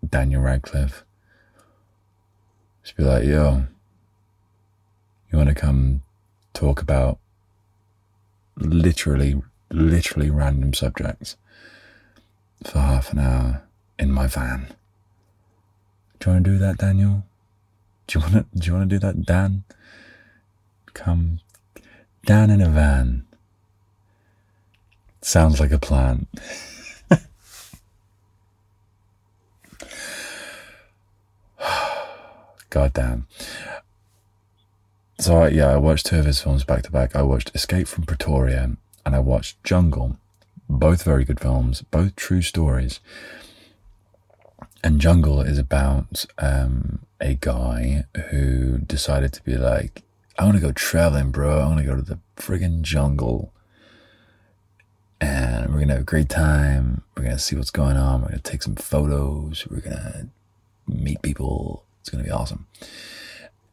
Daniel 0.08 0.42
Radcliffe. 0.42 1.04
Just 2.86 2.96
be 2.96 3.02
like, 3.02 3.24
yo, 3.24 3.64
you 5.32 5.38
want 5.38 5.48
to 5.48 5.56
come 5.56 6.02
talk 6.54 6.80
about 6.80 7.18
literally, 8.56 9.42
literally 9.72 10.30
random 10.30 10.72
subjects 10.72 11.36
for 12.64 12.78
half 12.78 13.10
an 13.10 13.18
hour 13.18 13.64
in 13.98 14.12
my 14.12 14.28
van? 14.28 14.68
Do 16.20 16.30
you 16.30 16.34
want 16.34 16.44
to 16.44 16.50
do 16.52 16.58
that, 16.58 16.78
Daniel? 16.78 17.24
Do 18.06 18.20
you 18.20 18.22
want 18.22 18.34
to? 18.34 18.46
Do 18.56 18.66
you 18.68 18.72
want 18.74 18.88
to 18.88 18.94
do 18.94 19.00
that, 19.00 19.26
Dan? 19.26 19.64
Come, 20.94 21.40
Dan 22.24 22.50
in 22.50 22.60
a 22.60 22.68
van. 22.68 23.26
Sounds 25.22 25.58
like 25.58 25.72
a 25.72 25.80
plan. 25.80 26.28
God 32.76 32.92
damn. 32.92 33.26
So, 35.18 35.46
yeah, 35.46 35.68
I 35.68 35.78
watched 35.78 36.04
two 36.04 36.18
of 36.18 36.26
his 36.26 36.42
films 36.42 36.62
back 36.62 36.82
to 36.82 36.92
back. 36.92 37.16
I 37.16 37.22
watched 37.22 37.50
Escape 37.54 37.88
from 37.88 38.04
Pretoria 38.04 38.76
and 39.06 39.16
I 39.16 39.18
watched 39.18 39.64
Jungle. 39.64 40.18
Both 40.68 41.02
very 41.02 41.24
good 41.24 41.40
films, 41.40 41.80
both 41.80 42.14
true 42.16 42.42
stories. 42.42 43.00
And 44.84 45.00
Jungle 45.00 45.40
is 45.40 45.56
about 45.56 46.26
um, 46.36 46.98
a 47.18 47.32
guy 47.32 48.04
who 48.28 48.76
decided 48.80 49.32
to 49.32 49.42
be 49.42 49.56
like, 49.56 50.02
I 50.38 50.44
want 50.44 50.56
to 50.56 50.60
go 50.62 50.72
traveling, 50.72 51.30
bro. 51.30 51.60
I 51.60 51.68
want 51.68 51.78
to 51.78 51.86
go 51.86 51.96
to 51.96 52.02
the 52.02 52.18
friggin' 52.36 52.82
jungle 52.82 53.54
and 55.18 55.72
we're 55.72 55.80
gonna 55.80 55.94
have 55.94 56.02
a 56.02 56.04
great 56.04 56.28
time. 56.28 57.04
We're 57.16 57.22
gonna 57.22 57.38
see 57.38 57.56
what's 57.56 57.70
going 57.70 57.96
on. 57.96 58.20
We're 58.20 58.28
gonna 58.28 58.40
take 58.40 58.62
some 58.62 58.76
photos. 58.76 59.66
We're 59.70 59.80
gonna 59.80 60.28
meet 60.86 61.22
people. 61.22 61.85
It's 62.06 62.12
gonna 62.12 62.22
be 62.22 62.30
awesome. 62.30 62.68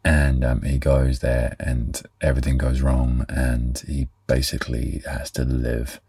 And 0.04 0.44
um, 0.44 0.64
he 0.64 0.80
goes 0.80 1.20
there, 1.20 1.56
and 1.60 2.02
everything 2.20 2.58
goes 2.58 2.82
wrong, 2.82 3.28
and 3.30 3.78
he 3.86 4.08
basically 4.26 5.04
has 5.08 5.30
to 5.32 5.44
live. 5.46 6.02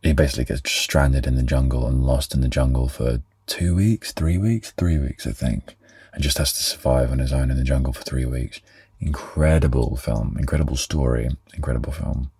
He 0.00 0.12
basically 0.12 0.44
gets 0.44 0.70
stranded 0.70 1.26
in 1.26 1.34
the 1.34 1.42
jungle 1.42 1.88
and 1.88 2.06
lost 2.06 2.34
in 2.34 2.40
the 2.40 2.46
jungle 2.46 2.88
for 2.88 3.20
two 3.46 3.74
weeks, 3.74 4.12
three 4.12 4.38
weeks, 4.38 4.70
three 4.70 4.96
weeks, 4.96 5.26
I 5.26 5.32
think, 5.32 5.74
and 6.14 6.22
just 6.22 6.38
has 6.38 6.52
to 6.52 6.62
survive 6.62 7.10
on 7.10 7.18
his 7.18 7.32
own 7.32 7.50
in 7.50 7.56
the 7.56 7.64
jungle 7.64 7.92
for 7.92 8.02
three 8.02 8.24
weeks. 8.24 8.60
Incredible 9.00 9.96
film, 9.96 10.36
incredible 10.38 10.76
story, 10.76 11.30
incredible 11.52 11.92
film. 11.92 12.30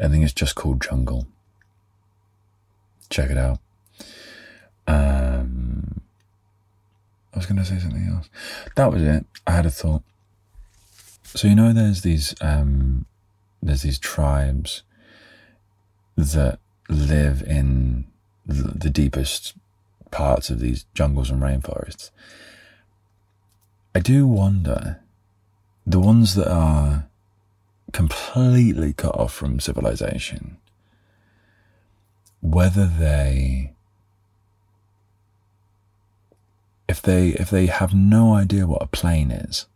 I 0.00 0.08
think 0.08 0.24
it's 0.24 0.32
just 0.32 0.54
called 0.54 0.80
Jungle. 0.80 1.26
Check 3.10 3.28
it 3.28 3.36
out. 3.36 3.58
Um, 4.86 6.00
I 7.32 7.38
was 7.38 7.46
going 7.46 7.58
to 7.58 7.64
say 7.64 7.78
something 7.78 8.06
else. 8.06 8.28
That 8.76 8.92
was 8.92 9.02
it. 9.02 9.24
I 9.46 9.52
had 9.52 9.66
a 9.66 9.70
thought. 9.70 10.02
So 11.24 11.48
you 11.48 11.54
know, 11.54 11.72
there's 11.72 12.02
these 12.02 12.34
um, 12.40 13.06
there's 13.62 13.82
these 13.82 13.98
tribes 13.98 14.82
that 16.16 16.58
live 16.88 17.42
in 17.42 18.04
the, 18.44 18.74
the 18.76 18.90
deepest 18.90 19.54
parts 20.10 20.50
of 20.50 20.60
these 20.60 20.84
jungles 20.94 21.30
and 21.30 21.40
rainforests. 21.40 22.10
I 23.94 24.00
do 24.00 24.26
wonder 24.26 25.00
the 25.86 26.00
ones 26.00 26.34
that 26.34 26.50
are 26.50 27.08
completely 27.92 28.92
cut 28.92 29.14
off 29.14 29.32
from 29.32 29.60
civilization, 29.60 30.58
whether 32.40 32.86
they 32.86 33.72
if 36.92 37.02
they 37.02 37.30
if 37.30 37.50
they 37.50 37.66
have 37.66 37.92
no 37.94 38.34
idea 38.34 38.66
what 38.66 38.82
a 38.82 38.86
plane 38.86 39.30
is 39.30 39.66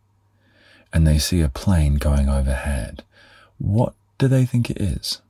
and 0.93 1.05
they 1.05 1.17
see 1.17 1.41
a 1.41 1.49
plane 1.49 1.95
going 1.95 2.29
overhead, 2.29 3.03
what 3.57 3.93
do 4.17 4.27
they 4.27 4.45
think 4.45 4.69
it 4.69 4.79
is? 4.79 5.21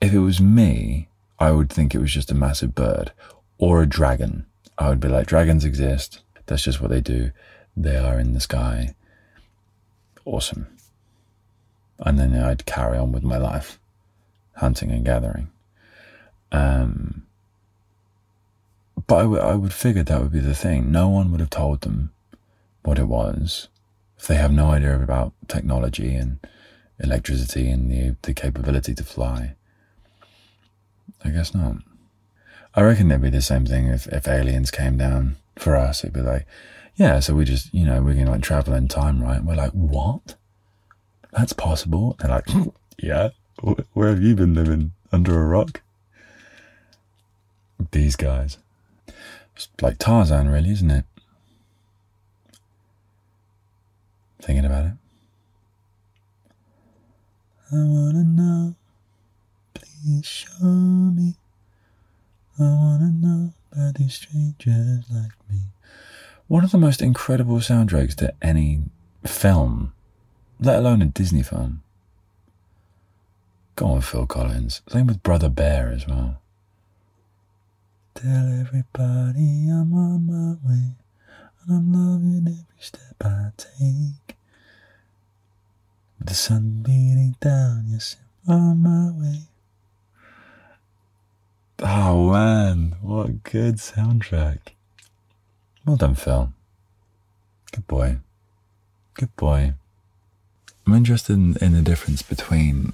If 0.00 0.12
it 0.12 0.20
was 0.20 0.40
me, 0.40 1.08
I 1.38 1.50
would 1.50 1.70
think 1.70 1.94
it 1.94 2.00
was 2.00 2.14
just 2.14 2.30
a 2.30 2.42
massive 2.46 2.74
bird 2.74 3.12
or 3.58 3.82
a 3.82 3.92
dragon. 3.98 4.46
I 4.78 4.88
would 4.88 5.00
be 5.00 5.08
like, 5.08 5.26
dragons 5.26 5.64
exist. 5.64 6.20
That's 6.46 6.62
just 6.62 6.80
what 6.80 6.90
they 6.90 7.00
do. 7.00 7.32
They 7.76 7.96
are 7.96 8.18
in 8.18 8.32
the 8.32 8.40
sky. 8.40 8.94
Awesome 10.24 10.68
and 12.00 12.18
then 12.18 12.34
I'd 12.34 12.66
carry 12.66 12.98
on 12.98 13.12
with 13.12 13.22
my 13.22 13.36
life, 13.36 13.78
hunting 14.56 14.90
and 14.90 15.04
gathering. 15.04 15.50
Um, 16.50 17.26
but 19.06 19.16
I, 19.16 19.22
w- 19.22 19.42
I 19.42 19.54
would 19.54 19.72
figure 19.72 20.02
that 20.02 20.20
would 20.20 20.32
be 20.32 20.40
the 20.40 20.54
thing. 20.54 20.90
No 20.90 21.08
one 21.08 21.30
would 21.30 21.40
have 21.40 21.50
told 21.50 21.82
them 21.82 22.10
what 22.82 22.98
it 22.98 23.08
was 23.08 23.68
if 24.18 24.26
they 24.26 24.36
have 24.36 24.52
no 24.52 24.70
idea 24.70 25.00
about 25.00 25.32
technology 25.48 26.14
and 26.14 26.38
electricity 26.98 27.70
and 27.70 27.90
the, 27.90 28.16
the 28.22 28.34
capability 28.34 28.94
to 28.94 29.04
fly. 29.04 29.54
I 31.24 31.30
guess 31.30 31.54
not. 31.54 31.76
I 32.74 32.82
reckon 32.82 33.10
it'd 33.10 33.22
be 33.22 33.30
the 33.30 33.42
same 33.42 33.66
thing 33.66 33.86
if, 33.86 34.06
if 34.08 34.28
aliens 34.28 34.70
came 34.70 34.96
down 34.96 35.36
for 35.56 35.74
us. 35.74 36.04
It'd 36.04 36.14
be 36.14 36.20
like, 36.20 36.46
yeah, 36.96 37.20
so 37.20 37.34
we 37.34 37.44
just, 37.44 37.72
you 37.74 37.84
know, 37.84 38.02
we're 38.02 38.14
going 38.14 38.26
to 38.26 38.32
like 38.32 38.42
travel 38.42 38.74
in 38.74 38.88
time, 38.88 39.22
right? 39.22 39.42
We're 39.42 39.56
like, 39.56 39.72
what? 39.72 40.36
That's 41.32 41.52
possible. 41.52 42.16
They're 42.18 42.30
like, 42.30 42.46
yeah, 42.98 43.30
where 43.94 44.08
have 44.08 44.22
you 44.22 44.34
been 44.34 44.54
living? 44.54 44.92
Under 45.12 45.40
a 45.40 45.46
rock? 45.46 45.80
These 47.90 48.16
guys. 48.16 48.58
It's 49.60 49.82
like 49.82 49.98
Tarzan, 49.98 50.48
really, 50.48 50.70
isn't 50.70 50.90
it? 50.90 51.04
Thinking 54.40 54.64
about 54.64 54.86
it. 54.86 54.92
I 57.70 57.76
wanna 57.76 58.24
know, 58.24 58.74
please 59.74 60.24
show 60.24 60.64
me. 60.64 61.34
I 62.58 62.62
wanna 62.62 63.10
know 63.10 63.52
about 63.70 63.96
these 63.96 64.14
strangers 64.14 65.04
like 65.10 65.32
me. 65.50 65.60
One 66.48 66.64
of 66.64 66.70
the 66.70 66.78
most 66.78 67.02
incredible 67.02 67.58
soundtracks 67.58 68.14
to 68.16 68.32
any 68.40 68.84
film, 69.26 69.92
let 70.58 70.78
alone 70.78 71.02
a 71.02 71.06
Disney 71.06 71.42
film. 71.42 71.82
Go 73.76 73.88
on, 73.88 74.00
Phil 74.00 74.26
Collins. 74.26 74.80
Same 74.88 75.06
with 75.06 75.22
Brother 75.22 75.50
Bear 75.50 75.92
as 75.92 76.06
well. 76.06 76.40
Tell 78.22 78.60
everybody 78.60 79.70
I'm 79.70 79.94
on 79.94 80.26
my 80.26 80.68
way, 80.68 80.96
and 81.62 81.70
I'm 81.70 81.90
loving 81.90 82.46
every 82.46 82.78
step 82.78 83.14
I 83.24 83.52
take. 83.56 84.36
The 86.20 86.34
sun 86.34 86.82
beating 86.82 87.36
down, 87.40 87.86
yes, 87.88 88.16
I'm 88.46 88.60
on 88.60 88.82
my 88.82 89.18
way. 89.18 89.40
Oh 91.78 92.30
man, 92.30 92.96
what 93.00 93.28
a 93.30 93.32
good 93.32 93.76
soundtrack. 93.76 94.58
Well 95.86 95.96
done, 95.96 96.14
Phil. 96.14 96.52
Good 97.72 97.86
boy. 97.86 98.18
Good 99.14 99.34
boy. 99.36 99.72
I'm 100.86 100.92
interested 100.92 101.32
in, 101.32 101.56
in 101.62 101.72
the 101.72 101.80
difference 101.80 102.20
between 102.20 102.92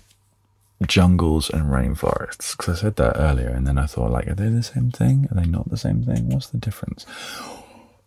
jungles 0.85 1.49
and 1.49 1.65
rainforests 1.65 2.57
because 2.57 2.79
I 2.79 2.83
said 2.83 2.97
that 2.97 3.17
earlier 3.19 3.49
and 3.49 3.67
then 3.67 3.79
I 3.79 3.87
thought 3.87 4.11
like 4.11 4.27
are 4.29 4.35
they 4.35 4.49
the 4.49 4.63
same 4.63 4.91
thing? 4.91 5.29
Are 5.31 5.41
they 5.41 5.47
not 5.47 5.71
the 5.71 5.79
same 5.79 6.03
thing? 6.03 6.29
What's 6.29 6.49
the 6.49 6.59
difference? 6.59 7.07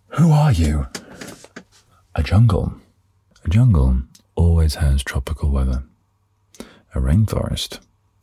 Who 0.10 0.32
are 0.32 0.52
you? 0.52 0.88
A 2.16 2.24
jungle. 2.24 2.74
A 3.44 3.50
jungle 3.50 4.04
always 4.36 4.76
has 4.76 5.04
tropical 5.04 5.50
weather. 5.50 5.84
A 6.94 7.00
rainforest, 7.00 7.80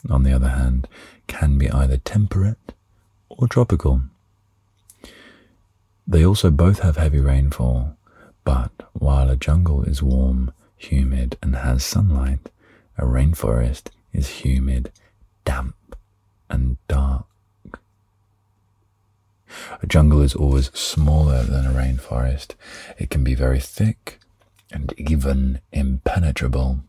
on 0.08 0.22
the 0.22 0.32
other 0.32 0.48
hand, 0.48 0.88
can 1.26 1.58
be 1.58 1.70
either 1.70 1.98
temperate 1.98 2.72
or 3.28 3.48
tropical. 3.48 4.02
They 6.06 6.24
also 6.24 6.50
both 6.50 6.80
have 6.80 6.96
heavy 6.96 7.20
rainfall, 7.20 7.96
but 8.44 8.70
while 8.92 9.28
a 9.28 9.36
jungle 9.36 9.82
is 9.82 10.02
warm, 10.02 10.52
humid, 10.76 11.36
and 11.42 11.56
has 11.56 11.84
sunlight, 11.84 12.48
a 12.96 13.04
rainforest 13.04 13.88
is 14.16 14.44
humid, 14.44 14.90
damp, 15.44 15.96
and 16.48 16.78
dark. 16.88 17.26
A 19.82 19.86
jungle 19.86 20.22
is 20.22 20.34
always 20.34 20.70
smaller 20.72 21.42
than 21.42 21.66
a 21.66 21.70
rainforest. 21.70 22.54
It 22.98 23.10
can 23.10 23.22
be 23.22 23.34
very 23.34 23.60
thick 23.60 24.18
and 24.72 24.92
even 24.96 25.60
impenetrable, 25.72 26.80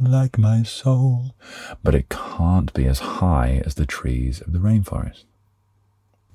like 0.00 0.38
my 0.38 0.62
soul, 0.62 1.34
but 1.82 1.94
it 1.94 2.08
can't 2.08 2.72
be 2.72 2.86
as 2.86 3.00
high 3.00 3.62
as 3.66 3.74
the 3.74 3.86
trees 3.86 4.40
of 4.40 4.52
the 4.52 4.58
rainforest. 4.58 5.24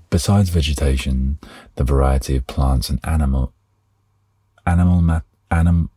Besides 0.09 0.49
vegetation, 0.49 1.39
the 1.75 1.83
variety 1.83 2.35
of 2.35 2.45
plants 2.47 2.89
and 2.89 2.99
animal 3.03 3.53
animal 4.65 5.01
mat, 5.01 5.23
anim, 5.51 5.89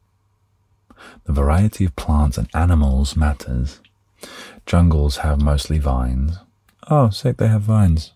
the 1.25 1.33
variety 1.33 1.85
of 1.85 1.95
plants 1.95 2.39
and 2.39 2.49
animals 2.55 3.17
matters. 3.17 3.81
Jungles 4.67 5.19
have 5.19 5.41
mostly 5.41 5.79
vines. 5.79 6.39
Oh, 6.89 7.11
sick, 7.11 7.37
they 7.37 7.49
have 7.49 7.63
vines. 7.63 8.13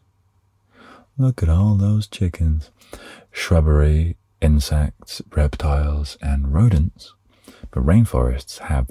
Look 1.18 1.42
at 1.42 1.48
all 1.48 1.74
those 1.74 2.06
chickens. 2.06 2.70
Shrubbery, 3.30 4.16
insects, 4.40 5.20
reptiles, 5.34 6.16
and 6.22 6.52
rodents. 6.54 7.14
But 7.70 7.84
rainforests 7.84 8.58
have 8.58 8.90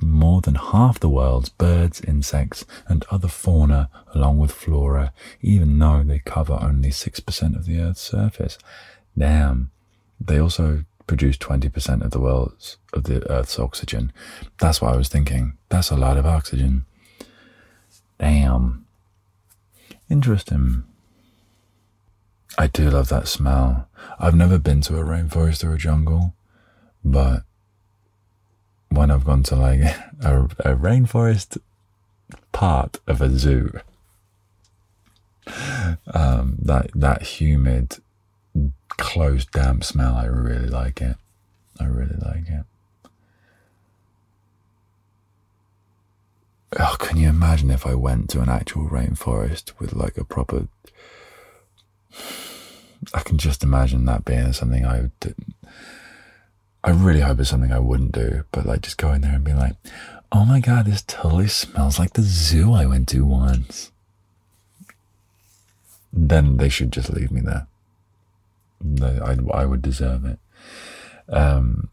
more 0.00 0.40
than 0.40 0.56
half 0.56 0.98
the 0.98 1.08
world's 1.08 1.48
birds, 1.48 2.00
insects, 2.00 2.64
and 2.88 3.04
other 3.10 3.28
fauna, 3.28 3.88
along 4.14 4.38
with 4.38 4.50
flora, 4.50 5.12
even 5.40 5.78
though 5.78 6.02
they 6.02 6.18
cover 6.18 6.58
only 6.60 6.90
6% 6.90 7.56
of 7.56 7.66
the 7.66 7.80
Earth's 7.80 8.00
surface. 8.00 8.58
Damn. 9.16 9.70
They 10.20 10.38
also 10.38 10.84
produce 11.06 11.36
20% 11.36 12.02
of 12.02 12.10
the 12.10 12.20
world's, 12.20 12.76
of 12.92 13.04
the 13.04 13.28
Earth's 13.30 13.58
oxygen. 13.58 14.12
That's 14.58 14.80
what 14.80 14.94
I 14.94 14.96
was 14.96 15.08
thinking. 15.08 15.58
That's 15.68 15.90
a 15.90 15.96
lot 15.96 16.16
of 16.16 16.26
oxygen. 16.26 16.84
Damn. 18.18 18.86
Interesting. 20.08 20.84
I 22.58 22.66
do 22.66 22.90
love 22.90 23.08
that 23.08 23.28
smell. 23.28 23.88
I've 24.18 24.34
never 24.34 24.58
been 24.58 24.80
to 24.82 24.98
a 24.98 25.04
rainforest 25.04 25.64
or 25.64 25.72
a 25.72 25.78
jungle, 25.78 26.34
but 27.04 27.44
when 28.90 29.10
I've 29.10 29.24
gone 29.24 29.42
to 29.44 29.56
like 29.56 29.80
a, 30.20 30.44
a 30.44 30.76
rainforest 30.76 31.58
part 32.52 33.00
of 33.06 33.22
a 33.22 33.30
zoo, 33.30 33.80
um, 36.12 36.56
that 36.60 36.90
that 36.94 37.22
humid, 37.22 37.98
close, 38.96 39.44
damp 39.46 39.84
smell, 39.84 40.14
I 40.14 40.26
really 40.26 40.68
like 40.68 41.00
it. 41.00 41.16
I 41.80 41.84
really 41.86 42.16
like 42.16 42.48
it. 42.48 42.64
Oh, 46.78 46.96
can 46.98 47.18
you 47.18 47.28
imagine 47.28 47.70
if 47.70 47.86
I 47.86 47.94
went 47.94 48.30
to 48.30 48.40
an 48.40 48.48
actual 48.48 48.88
rainforest 48.88 49.78
with 49.78 49.92
like 49.92 50.16
a 50.16 50.24
proper? 50.24 50.68
I 53.12 53.20
can 53.20 53.36
just 53.36 53.62
imagine 53.62 54.04
that 54.06 54.24
being 54.24 54.52
something 54.52 54.86
I 54.86 55.02
would. 55.02 55.34
I 56.84 56.90
really 56.90 57.20
hope 57.20 57.40
it's 57.40 57.50
something 57.50 57.72
I 57.72 57.78
wouldn't 57.78 58.12
do, 58.12 58.44
but 58.52 58.64
like 58.66 58.80
just 58.80 58.98
go 58.98 59.12
in 59.12 59.20
there 59.20 59.34
and 59.34 59.44
be 59.44 59.52
like, 59.52 59.76
oh 60.30 60.44
my 60.44 60.60
god, 60.60 60.86
this 60.86 61.02
totally 61.02 61.48
smells 61.48 61.98
like 61.98 62.14
the 62.14 62.22
zoo 62.22 62.72
I 62.72 62.86
went 62.86 63.08
to 63.08 63.24
once. 63.24 63.90
Then 66.12 66.56
they 66.56 66.68
should 66.68 66.92
just 66.92 67.10
leave 67.10 67.30
me 67.30 67.40
there. 67.40 67.66
I, 69.02 69.36
I 69.52 69.66
would 69.66 69.82
deserve 69.82 70.24
it. 70.24 70.38
Um, 71.28 71.88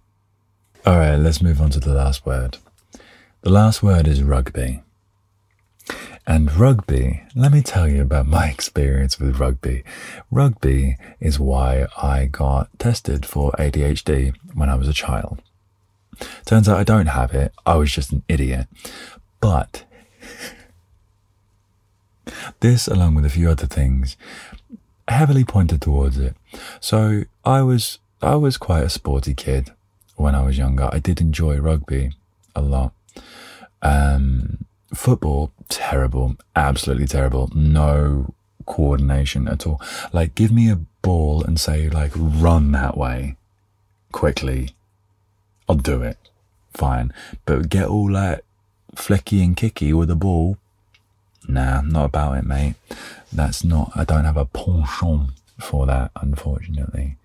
all 0.85 0.97
right, 0.97 1.15
let's 1.15 1.41
move 1.41 1.61
on 1.61 1.69
to 1.71 1.79
the 1.79 1.93
last 1.93 2.25
word. 2.25 2.57
The 3.41 3.49
last 3.49 3.83
word 3.83 4.07
is 4.07 4.23
rugby. 4.23 4.81
And 6.27 6.53
rugby, 6.55 7.23
let 7.35 7.51
me 7.51 7.61
tell 7.61 7.87
you 7.87 8.01
about 8.01 8.27
my 8.39 8.49
experience 8.49 9.19
with 9.19 9.39
rugby. 9.39 9.83
Rugby 10.29 10.97
is 11.19 11.39
why 11.39 11.87
I 11.97 12.25
got 12.25 12.69
tested 12.77 13.25
for 13.25 13.51
ADHD 13.53 14.35
when 14.53 14.69
I 14.69 14.75
was 14.75 14.87
a 14.87 14.93
child. 14.93 15.41
Turns 16.45 16.67
out 16.67 16.77
I 16.77 16.83
don't 16.83 17.07
have 17.07 17.33
it, 17.33 17.53
I 17.65 17.75
was 17.75 17.91
just 17.91 18.11
an 18.11 18.23
idiot. 18.27 18.67
But 19.39 19.85
this, 22.59 22.87
along 22.87 23.15
with 23.15 23.25
a 23.25 23.29
few 23.29 23.49
other 23.49 23.67
things, 23.67 24.17
heavily 25.10 25.43
pointed 25.43 25.82
towards 25.82 26.18
it. 26.18 26.36
So 26.80 27.24
I 27.43 27.62
was 27.62 27.99
I 28.22 28.36
was 28.36 28.57
quite 28.57 28.84
a 28.84 28.89
sporty 28.89 29.34
kid 29.34 29.72
when 30.16 30.36
I 30.36 30.43
was 30.43 30.57
younger. 30.57 30.89
I 30.91 30.99
did 30.99 31.22
enjoy 31.22 31.57
rugby 31.57 32.12
a 32.55 32.62
lot. 32.62 32.93
Um, 33.82 34.66
football, 34.93 35.51
terrible, 35.70 36.36
absolutely 36.55 37.07
terrible. 37.07 37.49
No 37.55 38.34
coordination 38.66 39.47
at 39.47 39.66
all. 39.66 39.82
Like, 40.12 40.36
give 40.36 40.51
me 40.51 40.70
a 40.70 40.82
ball 41.01 41.43
and 41.43 41.60
say, 41.60 41.89
like, 41.89 42.12
run 42.16 42.72
that 42.74 42.97
way 42.97 43.38
quickly. 44.12 44.72
I'll 45.68 45.76
do 45.76 46.01
it. 46.01 46.18
Fine. 46.74 47.14
But 47.45 47.70
get 47.70 47.88
all 47.88 48.12
like 48.12 48.43
flicky 48.95 49.43
and 49.43 49.55
kicky 49.55 49.93
with 49.93 50.10
a 50.10 50.16
ball. 50.16 50.57
Nah, 51.47 51.81
not 51.81 52.05
about 52.05 52.37
it, 52.37 52.45
mate. 52.45 52.75
That's 53.31 53.63
not, 53.63 53.91
I 53.95 54.03
don't 54.03 54.25
have 54.25 54.37
a 54.37 54.45
penchant 54.45 55.31
for 55.59 55.85
that, 55.85 56.11
unfortunately. 56.15 57.17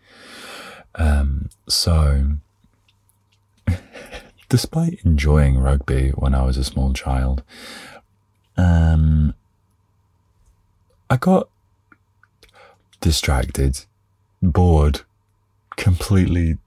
Um, 0.94 1.50
so, 1.68 2.36
despite 4.48 5.00
enjoying 5.04 5.58
rugby 5.58 6.10
when 6.10 6.34
I 6.34 6.44
was 6.44 6.56
a 6.56 6.64
small 6.64 6.92
child, 6.92 7.42
um, 8.56 9.34
I 11.10 11.16
got 11.16 11.48
distracted, 13.00 13.84
bored, 14.40 15.02
completely 15.76 16.58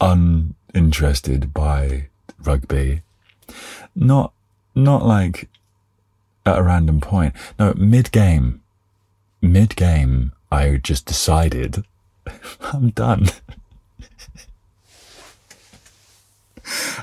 uninterested 0.00 1.52
by 1.54 2.08
rugby. 2.38 3.02
Not, 3.96 4.32
not 4.74 5.04
like 5.04 5.48
at 6.46 6.58
a 6.58 6.62
random 6.62 7.00
point. 7.00 7.34
No, 7.58 7.74
mid 7.76 8.12
game, 8.12 8.62
mid 9.40 9.76
game, 9.76 10.32
I 10.50 10.76
just 10.76 11.06
decided 11.06 11.84
I'm 12.60 12.90
done. 12.90 13.28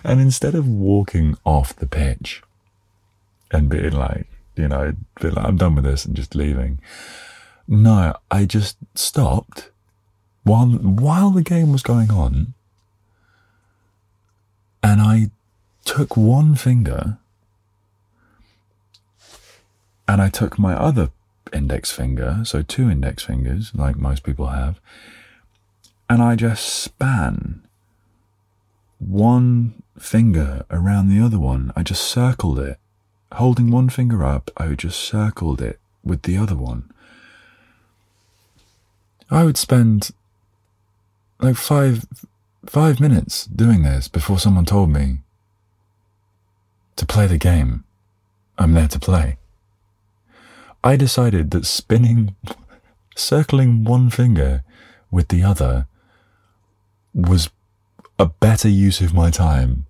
and 0.04 0.20
instead 0.20 0.56
of 0.56 0.68
walking 0.68 1.38
off 1.46 1.76
the 1.76 1.88
pitch 1.88 2.42
and 3.52 3.70
being 3.70 3.92
like, 3.92 4.28
you 4.56 4.68
know, 4.68 4.94
like, 5.22 5.46
I'm 5.46 5.58
done 5.58 5.76
with 5.76 5.86
this 5.86 6.06
and 6.06 6.16
just 6.16 6.36
leaving, 6.36 6.80
no, 7.68 8.16
I 8.30 8.46
just 8.46 8.78
stopped 8.96 9.70
while 10.44 10.68
while 10.68 11.32
the 11.32 11.44
game 11.44 11.72
was 11.72 11.84
going 11.84 12.12
on, 12.12 12.54
and 14.82 15.02
I 15.02 15.30
took 15.86 16.18
one 16.18 16.56
finger 16.56 17.20
and 20.12 20.22
I 20.22 20.28
took 20.28 20.60
my 20.60 20.74
other 20.74 21.10
index 21.54 21.90
finger, 21.90 22.42
so 22.44 22.62
two 22.62 22.90
index 22.90 23.24
fingers, 23.24 23.72
like 23.74 23.96
most 23.96 24.24
people 24.24 24.48
have, 24.48 24.82
and 26.10 26.22
I 26.22 26.36
just 26.36 26.66
span 26.66 27.62
one 29.00 29.82
finger 29.98 30.66
around 30.70 31.08
the 31.08 31.24
other 31.24 31.40
one. 31.40 31.72
I 31.78 31.84
just 31.84 32.04
circled 32.04 32.60
it. 32.60 32.78
Holding 33.32 33.72
one 33.72 33.88
finger 33.88 34.26
up, 34.26 34.52
I 34.58 34.68
just 34.74 35.00
circled 35.00 35.62
it 35.62 35.80
with 36.04 36.24
the 36.24 36.36
other 36.36 36.58
one. 36.58 36.92
I 39.30 39.46
would 39.46 39.58
spend 39.58 40.12
like 41.40 41.56
five 41.56 42.06
five 42.66 43.00
minutes 43.00 43.46
doing 43.46 43.84
this 43.84 44.10
before 44.10 44.40
someone 44.40 44.66
told 44.66 44.90
me 44.90 45.20
to 46.98 47.06
play 47.06 47.28
the 47.28 47.38
game 47.38 47.86
I'm 48.58 48.74
there 48.74 48.90
to 48.90 49.00
play. 49.00 49.38
I 50.84 50.96
decided 50.96 51.52
that 51.52 51.66
spinning, 51.66 52.36
circling 53.16 53.84
one 53.84 54.10
finger 54.10 54.64
with 55.12 55.28
the 55.28 55.44
other 55.44 55.88
was 57.14 57.50
a 58.18 58.26
better 58.26 58.70
use 58.70 59.02
of 59.02 59.14
my 59.14 59.30
time 59.30 59.86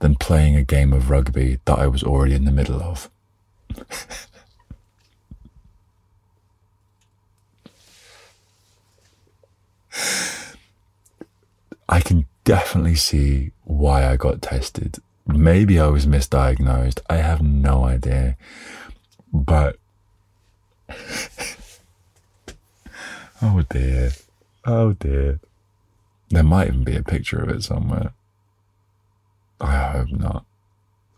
than 0.00 0.14
playing 0.16 0.56
a 0.56 0.64
game 0.64 0.92
of 0.92 1.08
rugby 1.10 1.58
that 1.64 1.78
I 1.78 1.86
was 1.86 2.02
already 2.02 2.34
in 2.34 2.44
the 2.44 2.52
middle 2.52 2.82
of. 2.82 3.08
I 11.88 12.00
can 12.00 12.26
definitely 12.44 12.94
see 12.94 13.52
why 13.64 14.06
I 14.06 14.16
got 14.16 14.42
tested. 14.42 14.98
Maybe 15.26 15.80
I 15.80 15.88
was 15.88 16.06
misdiagnosed. 16.06 17.00
I 17.08 17.16
have 17.16 17.42
no 17.42 17.84
idea. 17.84 18.36
But. 19.32 19.76
Oh 23.42 23.62
dear. 23.68 24.12
Oh 24.64 24.92
dear. 24.92 25.40
There 26.30 26.42
might 26.42 26.68
even 26.68 26.84
be 26.84 26.96
a 26.96 27.02
picture 27.02 27.42
of 27.42 27.48
it 27.48 27.62
somewhere. 27.62 28.12
I 29.60 29.76
hope 29.76 30.12
not. 30.12 30.44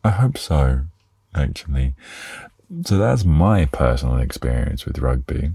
I 0.03 0.11
hope 0.11 0.39
so, 0.39 0.83
actually. 1.35 1.95
So 2.85 2.97
that's 2.99 3.25
my 3.25 3.67
personal 3.67 4.17
experience 4.17 4.85
with 4.85 4.99
rugby. 4.99 5.55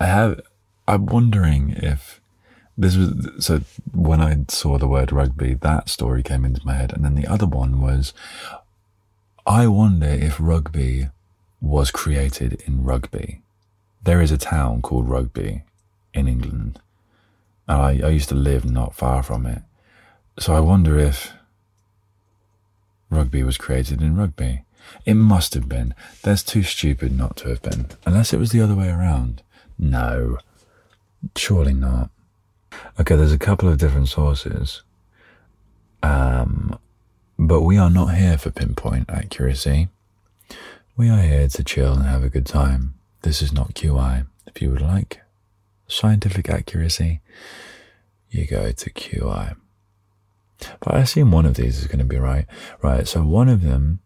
I 0.00 0.06
have, 0.06 0.40
I'm 0.86 1.06
wondering 1.06 1.70
if 1.70 2.20
this 2.78 2.96
was, 2.96 3.44
so 3.44 3.60
when 3.92 4.20
I 4.20 4.44
saw 4.48 4.78
the 4.78 4.88
word 4.88 5.12
rugby, 5.12 5.54
that 5.54 5.88
story 5.88 6.22
came 6.22 6.44
into 6.44 6.64
my 6.64 6.74
head. 6.74 6.92
And 6.92 7.04
then 7.04 7.14
the 7.14 7.26
other 7.26 7.46
one 7.46 7.80
was, 7.80 8.14
I 9.46 9.66
wonder 9.66 10.06
if 10.06 10.36
rugby 10.38 11.08
was 11.60 11.90
created 11.90 12.62
in 12.66 12.84
Rugby. 12.84 13.42
There 14.02 14.20
is 14.20 14.32
a 14.32 14.38
town 14.38 14.82
called 14.82 15.08
Rugby 15.08 15.62
in 16.12 16.28
England. 16.28 16.80
And 17.68 17.80
I, 17.80 18.06
I 18.06 18.10
used 18.10 18.28
to 18.30 18.34
live 18.34 18.64
not 18.64 18.94
far 18.94 19.22
from 19.22 19.46
it. 19.46 19.62
So 20.38 20.54
I 20.54 20.60
wonder 20.60 20.98
if 20.98 21.32
rugby 23.10 23.42
was 23.42 23.58
created 23.58 24.00
in 24.02 24.16
rugby. 24.16 24.64
It 25.04 25.14
must 25.14 25.54
have 25.54 25.68
been. 25.68 25.94
That's 26.22 26.42
too 26.42 26.62
stupid 26.62 27.16
not 27.16 27.36
to 27.38 27.48
have 27.48 27.62
been. 27.62 27.86
Unless 28.04 28.32
it 28.32 28.38
was 28.38 28.50
the 28.50 28.60
other 28.60 28.74
way 28.74 28.88
around. 28.88 29.42
No. 29.78 30.38
Surely 31.36 31.74
not. 31.74 32.10
Okay, 32.98 33.14
there's 33.14 33.32
a 33.32 33.38
couple 33.38 33.68
of 33.68 33.78
different 33.78 34.08
sources. 34.08 34.82
Um, 36.02 36.78
but 37.38 37.62
we 37.62 37.78
are 37.78 37.90
not 37.90 38.14
here 38.14 38.38
for 38.38 38.50
pinpoint 38.50 39.08
accuracy. 39.08 39.88
We 40.96 41.08
are 41.08 41.22
here 41.22 41.48
to 41.48 41.64
chill 41.64 41.94
and 41.94 42.04
have 42.04 42.24
a 42.24 42.28
good 42.28 42.46
time. 42.46 42.94
This 43.22 43.40
is 43.40 43.52
not 43.52 43.74
QI. 43.74 44.26
If 44.46 44.60
you 44.60 44.70
would 44.70 44.80
like 44.80 45.20
scientific 45.86 46.50
accuracy, 46.50 47.20
you 48.30 48.46
go 48.46 48.72
to 48.72 48.90
QI. 48.90 49.56
But 50.80 50.94
I 50.94 51.00
assume 51.00 51.30
one 51.30 51.46
of 51.46 51.54
these 51.54 51.78
is 51.78 51.86
going 51.86 51.98
to 51.98 52.04
be 52.04 52.18
right. 52.18 52.46
Right, 52.82 53.06
so 53.06 53.22
one 53.22 53.48
of 53.48 53.62
them, 53.62 54.00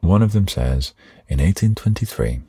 one 0.00 0.22
of 0.22 0.32
them 0.32 0.48
says, 0.48 0.94
in 1.28 1.38
1823, 1.38 2.40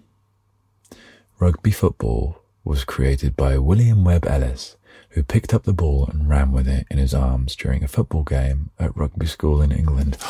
rugby 1.39 1.71
football 1.71 2.39
was 2.63 2.85
created 2.85 3.35
by 3.35 3.57
William 3.57 4.05
Webb 4.05 4.25
Ellis, 4.25 4.77
who 5.09 5.23
picked 5.23 5.53
up 5.53 5.63
the 5.63 5.73
ball 5.73 6.09
and 6.11 6.29
ran 6.29 6.51
with 6.51 6.67
it 6.67 6.87
in 6.89 6.97
his 6.97 7.13
arms 7.13 7.55
during 7.55 7.83
a 7.83 7.87
football 7.87 8.23
game 8.23 8.69
at 8.79 8.95
rugby 8.95 9.25
school 9.25 9.61
in 9.61 9.71
England. 9.71 10.17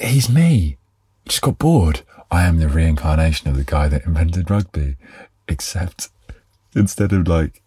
He's 0.00 0.30
me. 0.30 0.78
Just 1.26 1.42
got 1.42 1.58
bored. 1.58 2.02
I 2.30 2.44
am 2.46 2.58
the 2.58 2.68
reincarnation 2.68 3.48
of 3.48 3.56
the 3.56 3.64
guy 3.64 3.88
that 3.88 4.06
invented 4.06 4.50
rugby, 4.50 4.96
except 5.48 6.08
instead 6.74 7.12
of 7.12 7.26
like 7.26 7.62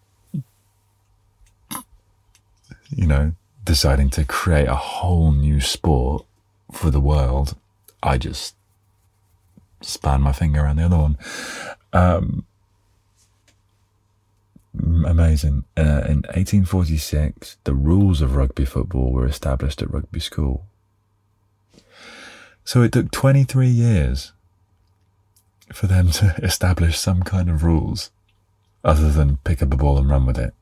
you 2.95 3.08
know, 3.08 3.34
deciding 3.64 4.10
to 4.12 4.26
create 4.26 4.68
a 4.68 4.76
whole 4.76 5.32
new 5.32 5.60
sport 5.60 6.26
for 6.72 6.89
the 6.89 6.99
world, 6.99 7.56
I 8.01 8.18
just 8.18 8.56
span 9.82 10.22
my 10.22 10.34
finger 10.34 10.62
around 10.62 10.78
the 10.78 10.86
other 10.86 10.97
one. 10.97 11.18
Um, 11.91 12.45
amazing. 15.06 15.66
Uh, 15.78 16.04
in 16.08 16.24
1846, 16.34 17.58
the 17.64 17.74
rules 17.74 18.22
of 18.22 18.36
rugby 18.36 18.66
football 18.66 19.12
were 19.12 19.26
established 19.26 19.82
at 19.82 19.91
rugby 19.91 20.20
school. 20.20 20.66
So 22.66 22.82
it 22.82 22.91
took 22.91 23.11
23 23.11 23.68
years 23.68 24.32
for 25.72 25.88
them 25.88 26.11
to 26.11 26.36
establish 26.43 26.97
some 26.97 27.24
kind 27.24 27.49
of 27.49 27.64
rules 27.64 28.11
other 28.84 29.11
than 29.11 29.38
pick 29.38 29.61
up 29.61 29.74
a 29.74 29.78
ball 29.78 29.97
and 29.97 30.09
run 30.09 30.26
with 30.26 30.38
it 30.38 30.53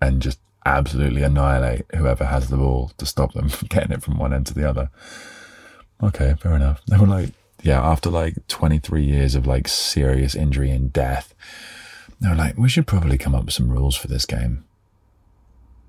and 0.00 0.20
just 0.20 0.38
absolutely 0.66 1.22
annihilate 1.22 1.84
whoever 1.94 2.24
has 2.24 2.48
the 2.48 2.56
ball 2.56 2.90
to 2.98 3.06
stop 3.06 3.32
them 3.34 3.48
from 3.50 3.68
getting 3.68 3.92
it 3.92 4.02
from 4.02 4.18
one 4.18 4.32
end 4.32 4.46
to 4.46 4.54
the 4.54 4.68
other. 4.68 4.90
Okay, 6.02 6.34
fair 6.40 6.54
enough. 6.54 6.82
They 6.86 6.96
were 6.96 7.06
like, 7.06 7.30
yeah, 7.62 7.82
after 7.82 8.10
like 8.10 8.46
23 8.48 9.02
years 9.02 9.34
of 9.34 9.46
like 9.46 9.68
serious 9.68 10.34
injury 10.34 10.70
and 10.70 10.92
death, 10.92 11.34
they 12.20 12.28
were 12.28 12.34
like, 12.34 12.58
we 12.58 12.68
should 12.68 12.86
probably 12.86 13.18
come 13.18 13.34
up 13.34 13.44
with 13.44 13.54
some 13.54 13.70
rules 13.70 13.96
for 13.96 14.08
this 14.08 14.26
game. 14.26 14.64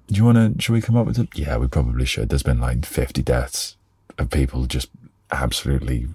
Do 0.07 0.15
you 0.15 0.25
want 0.25 0.57
to, 0.57 0.61
should 0.61 0.73
we 0.73 0.81
come 0.81 0.95
up 0.95 1.07
with 1.07 1.17
it? 1.17 1.29
Yeah, 1.33 1.57
we 1.57 1.67
probably 1.67 2.05
should. 2.05 2.29
There's 2.29 2.43
been 2.43 2.61
like 2.61 2.85
50 2.85 3.23
deaths 3.23 3.75
of 4.17 4.29
people 4.29 4.65
just 4.65 4.89
absolutely 5.31 6.07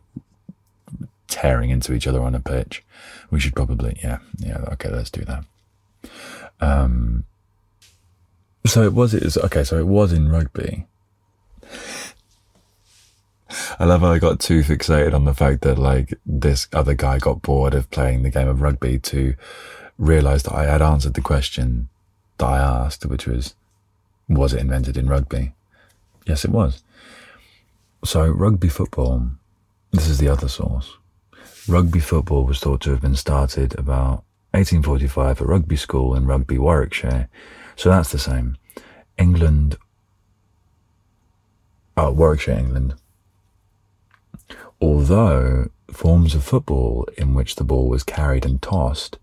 tearing 1.29 1.71
into 1.71 1.93
each 1.93 2.07
other 2.07 2.21
on 2.21 2.35
a 2.35 2.41
pitch. 2.41 2.85
We 3.31 3.41
should 3.41 3.55
probably, 3.55 3.99
yeah, 4.03 4.19
yeah, 4.39 4.59
okay, 4.73 4.91
let's 4.91 5.11
do 5.11 5.25
that. 5.25 5.45
Um, 6.61 7.25
so 8.67 8.83
it 8.83 8.93
was, 8.93 9.15
it 9.15 9.23
was, 9.23 9.39
okay, 9.39 9.65
so 9.65 9.79
it 9.79 9.87
was 9.87 10.13
in 10.13 10.29
rugby. 10.29 10.87
I 13.79 13.85
love 13.85 14.03
how 14.03 14.13
I 14.13 14.19
got 14.19 14.39
too 14.39 14.63
fixated 14.63 15.15
on 15.15 15.25
the 15.25 15.35
fact 15.35 15.63
that 15.63 15.79
like 15.79 16.15
this 16.25 16.69
other 16.73 16.95
guy 16.95 17.19
got 17.19 17.43
bored 17.43 17.75
of 17.75 17.91
playing 17.91 18.23
the 18.23 18.31
game 18.31 18.49
of 18.49 18.61
rugby 18.61 18.99
to 18.99 19.35
realize 19.99 20.45
that 20.45 20.55
I 20.55 20.65
had 20.65 20.83
answered 20.83 21.15
the 21.15 21.21
question 21.21 21.89
that 22.39 22.47
I 22.47 22.59
asked, 22.59 23.07
which 23.07 23.27
was, 23.27 23.55
was 24.29 24.53
it 24.53 24.61
invented 24.61 24.97
in 24.97 25.09
rugby? 25.09 25.53
Yes, 26.27 26.45
it 26.45 26.51
was. 26.51 26.83
So 28.05 28.27
rugby 28.29 28.69
football, 28.69 29.31
this 29.93 30.09
is 30.09 30.19
the 30.19 30.29
other 30.29 30.49
source. 30.49 30.97
Rugby 31.69 32.01
football 32.01 32.45
was 32.45 32.59
thought 32.59 32.81
to 32.83 32.91
have 32.91 33.03
been 33.03 33.15
started 33.15 33.79
about 33.79 34.25
1845 34.53 35.41
at 35.41 35.47
rugby 35.47 35.77
school 35.77 36.15
in 36.15 36.27
Rugby, 36.27 36.59
Warwickshire, 36.59 37.29
so 37.77 37.91
that's 37.91 38.11
the 38.11 38.19
same. 38.19 38.57
England, 39.19 39.77
oh, 41.97 42.11
Warwickshire, 42.11 42.59
England. 42.59 42.95
Although 44.81 45.71
forms 45.93 46.35
of 46.35 46.43
football 46.43 47.07
in 47.19 47.35
which 47.35 47.57
the 47.57 47.65
ball 47.65 47.89
was 47.89 48.03
carried 48.03 48.47
and 48.47 48.63
tossed 48.63 49.19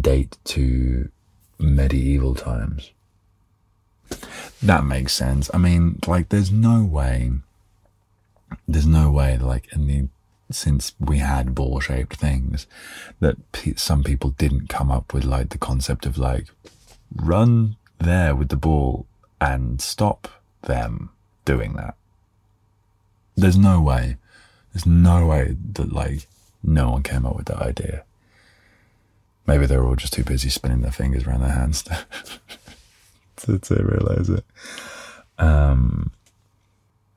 date 0.00 0.36
to 0.44 1.08
medieval 1.58 2.34
times. 2.34 2.92
That 4.62 4.84
makes 4.84 5.12
sense. 5.12 5.50
I 5.54 5.58
mean, 5.58 5.98
like, 6.06 6.28
there's 6.28 6.50
no 6.50 6.84
way, 6.84 7.32
there's 8.66 8.86
no 8.86 9.10
way, 9.10 9.38
like, 9.38 9.72
in 9.72 9.86
the, 9.86 10.08
since 10.50 10.94
we 10.98 11.18
had 11.18 11.54
ball 11.54 11.80
shaped 11.80 12.16
things, 12.16 12.66
that 13.20 13.36
some 13.76 14.02
people 14.02 14.30
didn't 14.30 14.68
come 14.68 14.90
up 14.90 15.12
with, 15.12 15.24
like, 15.24 15.50
the 15.50 15.58
concept 15.58 16.06
of, 16.06 16.18
like, 16.18 16.46
run 17.14 17.76
there 17.98 18.34
with 18.34 18.48
the 18.48 18.56
ball 18.56 19.06
and 19.40 19.80
stop 19.80 20.28
them 20.62 21.10
doing 21.44 21.74
that. 21.74 21.94
There's 23.36 23.56
no 23.56 23.80
way, 23.80 24.16
there's 24.72 24.86
no 24.86 25.26
way 25.26 25.56
that, 25.72 25.92
like, 25.92 26.26
no 26.62 26.90
one 26.90 27.02
came 27.02 27.24
up 27.24 27.36
with 27.36 27.46
that 27.46 27.62
idea. 27.62 28.04
Maybe 29.46 29.64
they 29.64 29.76
were 29.76 29.86
all 29.86 29.96
just 29.96 30.12
too 30.12 30.24
busy 30.24 30.50
spinning 30.50 30.82
their 30.82 30.92
fingers 30.92 31.24
around 31.24 31.40
their 31.40 31.52
hands 31.52 31.82
to, 31.84 31.98
to, 33.36 33.58
to 33.58 33.74
realize 33.82 34.28
it. 34.28 34.44
Um, 35.38 36.10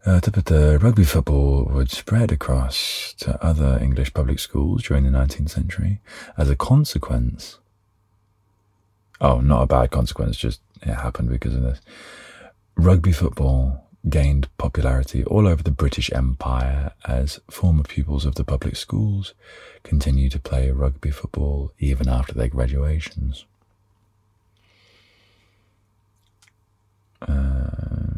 uh, 0.06 0.20
the 0.20 0.80
rugby 0.82 1.04
football 1.04 1.66
would 1.72 1.92
spread 1.92 2.32
across 2.32 3.14
to 3.20 3.44
other 3.44 3.78
English 3.82 4.14
public 4.14 4.40
schools 4.40 4.84
during 4.84 5.04
the 5.04 5.18
19th 5.18 5.52
century 5.52 6.00
as 6.38 6.50
a 6.50 6.56
consequence. 6.56 7.60
Oh, 9.20 9.40
not 9.40 9.62
a 9.62 9.68
bad 9.68 9.92
consequence, 9.92 10.38
just 10.38 10.62
it 10.82 10.94
happened 10.94 11.30
because 11.30 11.56
of 11.56 11.62
this. 11.62 11.82
Rugby 12.76 13.12
football 13.12 13.86
gained 14.10 14.48
popularity 14.58 15.24
all 15.26 15.48
over 15.48 15.62
the 15.62 15.70
British 15.70 16.12
Empire 16.12 16.94
as 17.06 17.40
former 17.52 17.84
pupils 17.84 18.26
of 18.26 18.36
the 18.36 18.44
public 18.44 18.76
schools 18.76 19.36
continue 19.84 20.30
to 20.30 20.40
play 20.40 20.72
rugby 20.72 21.12
football 21.12 21.72
even 21.78 22.10
after 22.10 22.34
their 22.34 22.48
graduations. 22.48 23.46
Um, 27.22 28.11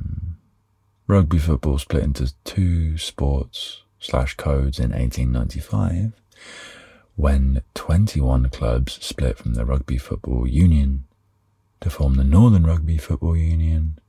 rugby 1.08 1.38
football 1.38 1.78
split 1.78 2.04
into 2.04 2.34
two 2.44 2.98
sports 2.98 3.84
slash 4.00 4.36
codes 4.36 4.80
in 4.80 4.92
1895 4.92 6.14
when 7.16 7.62
21 7.74 8.50
clubs 8.50 8.94
split 9.06 9.38
from 9.38 9.54
the 9.54 9.66
Rugby 9.66 9.98
Football 9.98 10.48
Union 10.48 11.06
to 11.82 11.90
form 11.90 12.16
the 12.16 12.24
Northern 12.24 12.66
Rugby 12.66 12.98
Football 12.98 13.38
Union 13.38 14.00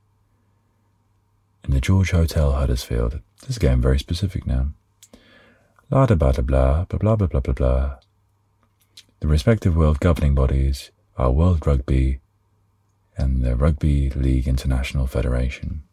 in 1.63 1.71
the 1.71 1.81
George 1.81 2.11
Hotel, 2.11 2.53
Huddersfield. 2.53 3.21
This 3.41 3.51
is 3.51 3.57
getting 3.59 3.81
very 3.81 3.99
specific 3.99 4.47
now. 4.47 4.69
Blah 5.89 6.07
blah 6.07 6.31
blah 6.31 6.85
blah 6.85 7.15
blah 7.15 7.15
blah 7.15 7.53
blah. 7.53 7.95
The 9.19 9.27
respective 9.27 9.75
world 9.75 9.99
governing 9.99 10.35
bodies 10.35 10.91
are 11.17 11.31
World 11.31 11.65
Rugby 11.65 12.19
and 13.17 13.43
the 13.43 13.55
Rugby 13.55 14.09
League 14.09 14.47
International 14.47 15.07
Federation. 15.07 15.84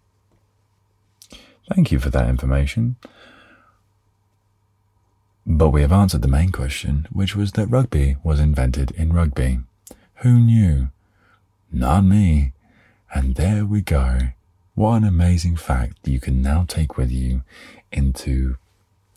Thank 1.69 1.93
you 1.93 1.99
for 1.99 2.11
that 2.11 2.29
information. 2.29 2.97
But 5.47 5.71
we 5.71 5.83
have 5.83 5.93
answered 5.93 6.23
the 6.23 6.29
main 6.29 6.51
question, 6.51 7.07
which 7.11 7.35
was 7.35 7.53
that 7.53 7.67
rugby 7.67 8.17
was 8.23 8.41
invented 8.41 8.93
in 8.93 9.13
rugby. 9.13 9.61
Who 10.17 10.39
knew? 10.39 10.91
Not 11.73 12.03
me. 12.05 12.53
And 13.15 13.35
there 13.35 13.65
we 13.67 13.81
go. 13.81 14.19
What 14.75 14.97
an 14.97 15.05
amazing 15.05 15.57
fact 15.57 16.09
you 16.09 16.21
can 16.21 16.41
now 16.41 16.65
take 16.67 16.97
with 16.97 17.11
you 17.11 17.43
into 17.91 18.57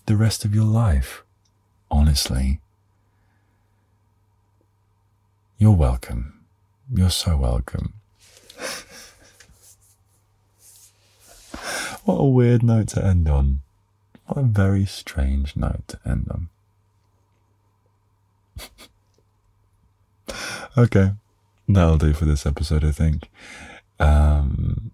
the 0.05 0.15
rest 0.15 0.45
of 0.45 0.53
your 0.53 0.65
life. 0.65 1.23
Honestly. 1.89 2.59
You're 5.57 5.71
welcome. 5.71 6.41
You're 6.93 7.09
so 7.09 7.37
welcome. 7.37 7.93
What 12.05 12.15
a 12.15 12.25
weird 12.25 12.63
note 12.63 12.87
to 12.89 13.03
end 13.03 13.27
on. 13.27 13.61
What 14.27 14.37
a 14.39 14.43
very 14.43 14.85
strange 14.85 15.55
note 15.55 15.87
to 15.87 15.99
end 16.05 16.27
on. 16.31 16.49
okay, 20.77 21.11
that'll 21.67 21.97
do 21.97 22.13
for 22.13 22.25
this 22.25 22.45
episode, 22.45 22.85
I 22.85 22.91
think. 22.91 23.29
Um, 23.99 24.91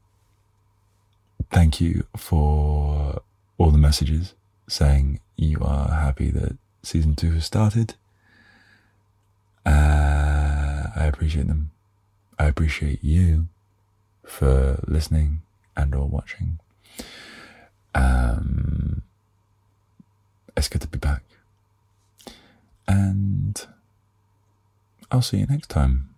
thank 1.51 1.81
you 1.81 2.05
for 2.15 3.21
all 3.57 3.71
the 3.71 3.77
messages 3.77 4.33
saying 4.67 5.19
you 5.35 5.59
are 5.61 5.89
happy 5.89 6.31
that 6.31 6.57
season 6.81 7.15
two 7.15 7.33
has 7.33 7.45
started. 7.45 7.95
Uh, 9.65 10.87
I 10.95 11.05
appreciate 11.05 11.47
them. 11.47 11.71
I 12.39 12.45
appreciate 12.45 13.03
you 13.03 13.49
for 14.25 14.79
listening 14.87 15.41
and 15.75 15.93
or 15.93 16.07
watching. 16.07 16.59
Um, 17.93 19.03
it's 20.55 20.67
good 20.67 20.81
to 20.81 20.87
be 20.87 20.97
back. 20.97 21.23
And 22.87 23.65
I'll 25.09 25.21
see 25.21 25.37
you 25.37 25.45
next 25.45 25.69
time. 25.69 26.09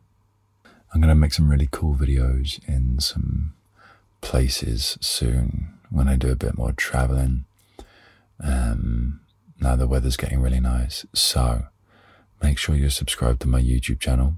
I'm 0.93 1.01
going 1.01 1.09
to 1.09 1.15
make 1.15 1.33
some 1.33 1.49
really 1.49 1.69
cool 1.71 1.95
videos 1.95 2.59
in 2.67 2.99
some 2.99 3.53
places 4.21 4.97
soon 5.01 5.73
when 5.89 6.07
I 6.07 6.15
do 6.15 6.31
a 6.31 6.35
bit 6.35 6.57
more 6.57 6.71
traveling. 6.71 7.45
Um, 8.39 9.21
now 9.59 9.75
the 9.75 9.87
weather's 9.87 10.17
getting 10.17 10.41
really 10.41 10.59
nice, 10.59 11.05
so 11.13 11.67
make 12.41 12.57
sure 12.57 12.75
you're 12.75 12.89
subscribed 12.89 13.41
to 13.41 13.47
my 13.47 13.61
YouTube 13.61 13.99
channel. 13.99 14.37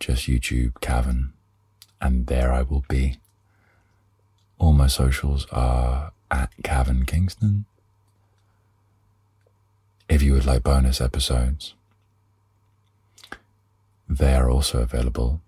Just 0.00 0.26
YouTube 0.26 0.80
Cavan, 0.80 1.32
and 2.00 2.26
there 2.26 2.52
I 2.52 2.62
will 2.62 2.84
be. 2.88 3.18
All 4.58 4.72
my 4.72 4.86
socials 4.86 5.46
are 5.52 6.12
at 6.30 6.50
Cavan 6.62 7.06
Kingston. 7.06 7.64
If 10.08 10.22
you 10.22 10.32
would 10.34 10.46
like 10.46 10.62
bonus 10.62 11.00
episodes, 11.00 11.74
they 14.08 14.34
are 14.34 14.50
also 14.50 14.80
available 14.82 15.40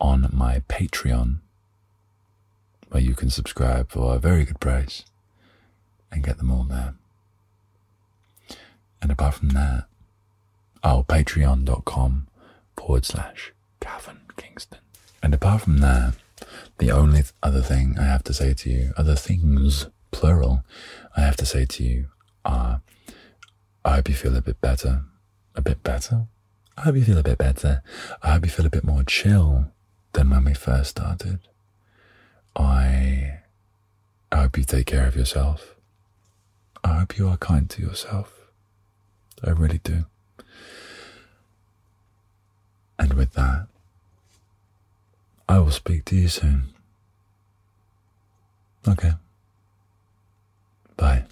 on 0.00 0.28
my 0.32 0.60
Patreon 0.68 1.38
where 2.88 3.02
you 3.02 3.14
can 3.14 3.30
subscribe 3.30 3.90
for 3.90 4.14
a 4.14 4.18
very 4.18 4.44
good 4.44 4.60
price 4.60 5.04
and 6.10 6.22
get 6.22 6.38
them 6.38 6.50
all 6.50 6.64
there. 6.64 6.94
And 9.02 9.10
apart 9.10 9.34
from 9.34 9.50
that, 9.50 9.84
oh, 10.82 11.04
patreon.com 11.08 12.28
forward 12.76 13.04
slash 13.04 13.52
Cavan 13.80 14.20
Kingston. 14.36 14.78
And 15.22 15.34
apart 15.34 15.62
from 15.62 15.78
that, 15.78 16.14
the 16.78 16.90
only 16.90 17.24
other 17.42 17.62
thing 17.62 17.96
I 17.98 18.04
have 18.04 18.24
to 18.24 18.34
say 18.34 18.54
to 18.54 18.70
you, 18.70 18.92
other 18.96 19.16
things, 19.16 19.86
plural, 20.16 20.64
I 21.14 21.20
have 21.20 21.36
to 21.36 21.44
say 21.44 21.66
to 21.66 21.84
you 21.84 22.06
are 22.42 22.80
I 23.84 23.96
hope 23.96 24.08
you 24.08 24.14
feel 24.14 24.34
a 24.34 24.40
bit 24.40 24.60
better. 24.62 25.04
A 25.54 25.60
bit 25.60 25.82
better? 25.82 26.26
I 26.76 26.80
hope 26.82 26.96
you 26.96 27.04
feel 27.04 27.18
a 27.18 27.22
bit 27.22 27.38
better. 27.38 27.82
I 28.22 28.32
hope 28.32 28.46
you 28.46 28.50
feel 28.50 28.66
a 28.66 28.70
bit 28.70 28.82
more 28.82 29.02
chill 29.04 29.66
than 30.14 30.30
when 30.30 30.44
we 30.44 30.54
first 30.54 30.90
started. 30.90 31.40
I, 32.56 33.40
I 34.32 34.36
hope 34.36 34.56
you 34.56 34.64
take 34.64 34.86
care 34.86 35.06
of 35.06 35.16
yourself. 35.16 35.76
I 36.82 36.98
hope 37.00 37.18
you 37.18 37.28
are 37.28 37.36
kind 37.36 37.68
to 37.70 37.82
yourself. 37.82 38.32
I 39.44 39.50
really 39.50 39.80
do. 39.84 40.06
And 42.98 43.12
with 43.12 43.34
that, 43.34 43.66
I 45.46 45.58
will 45.58 45.70
speak 45.70 46.06
to 46.06 46.16
you 46.16 46.28
soon. 46.28 46.74
Okay. 48.88 49.12
Bye. 50.96 51.24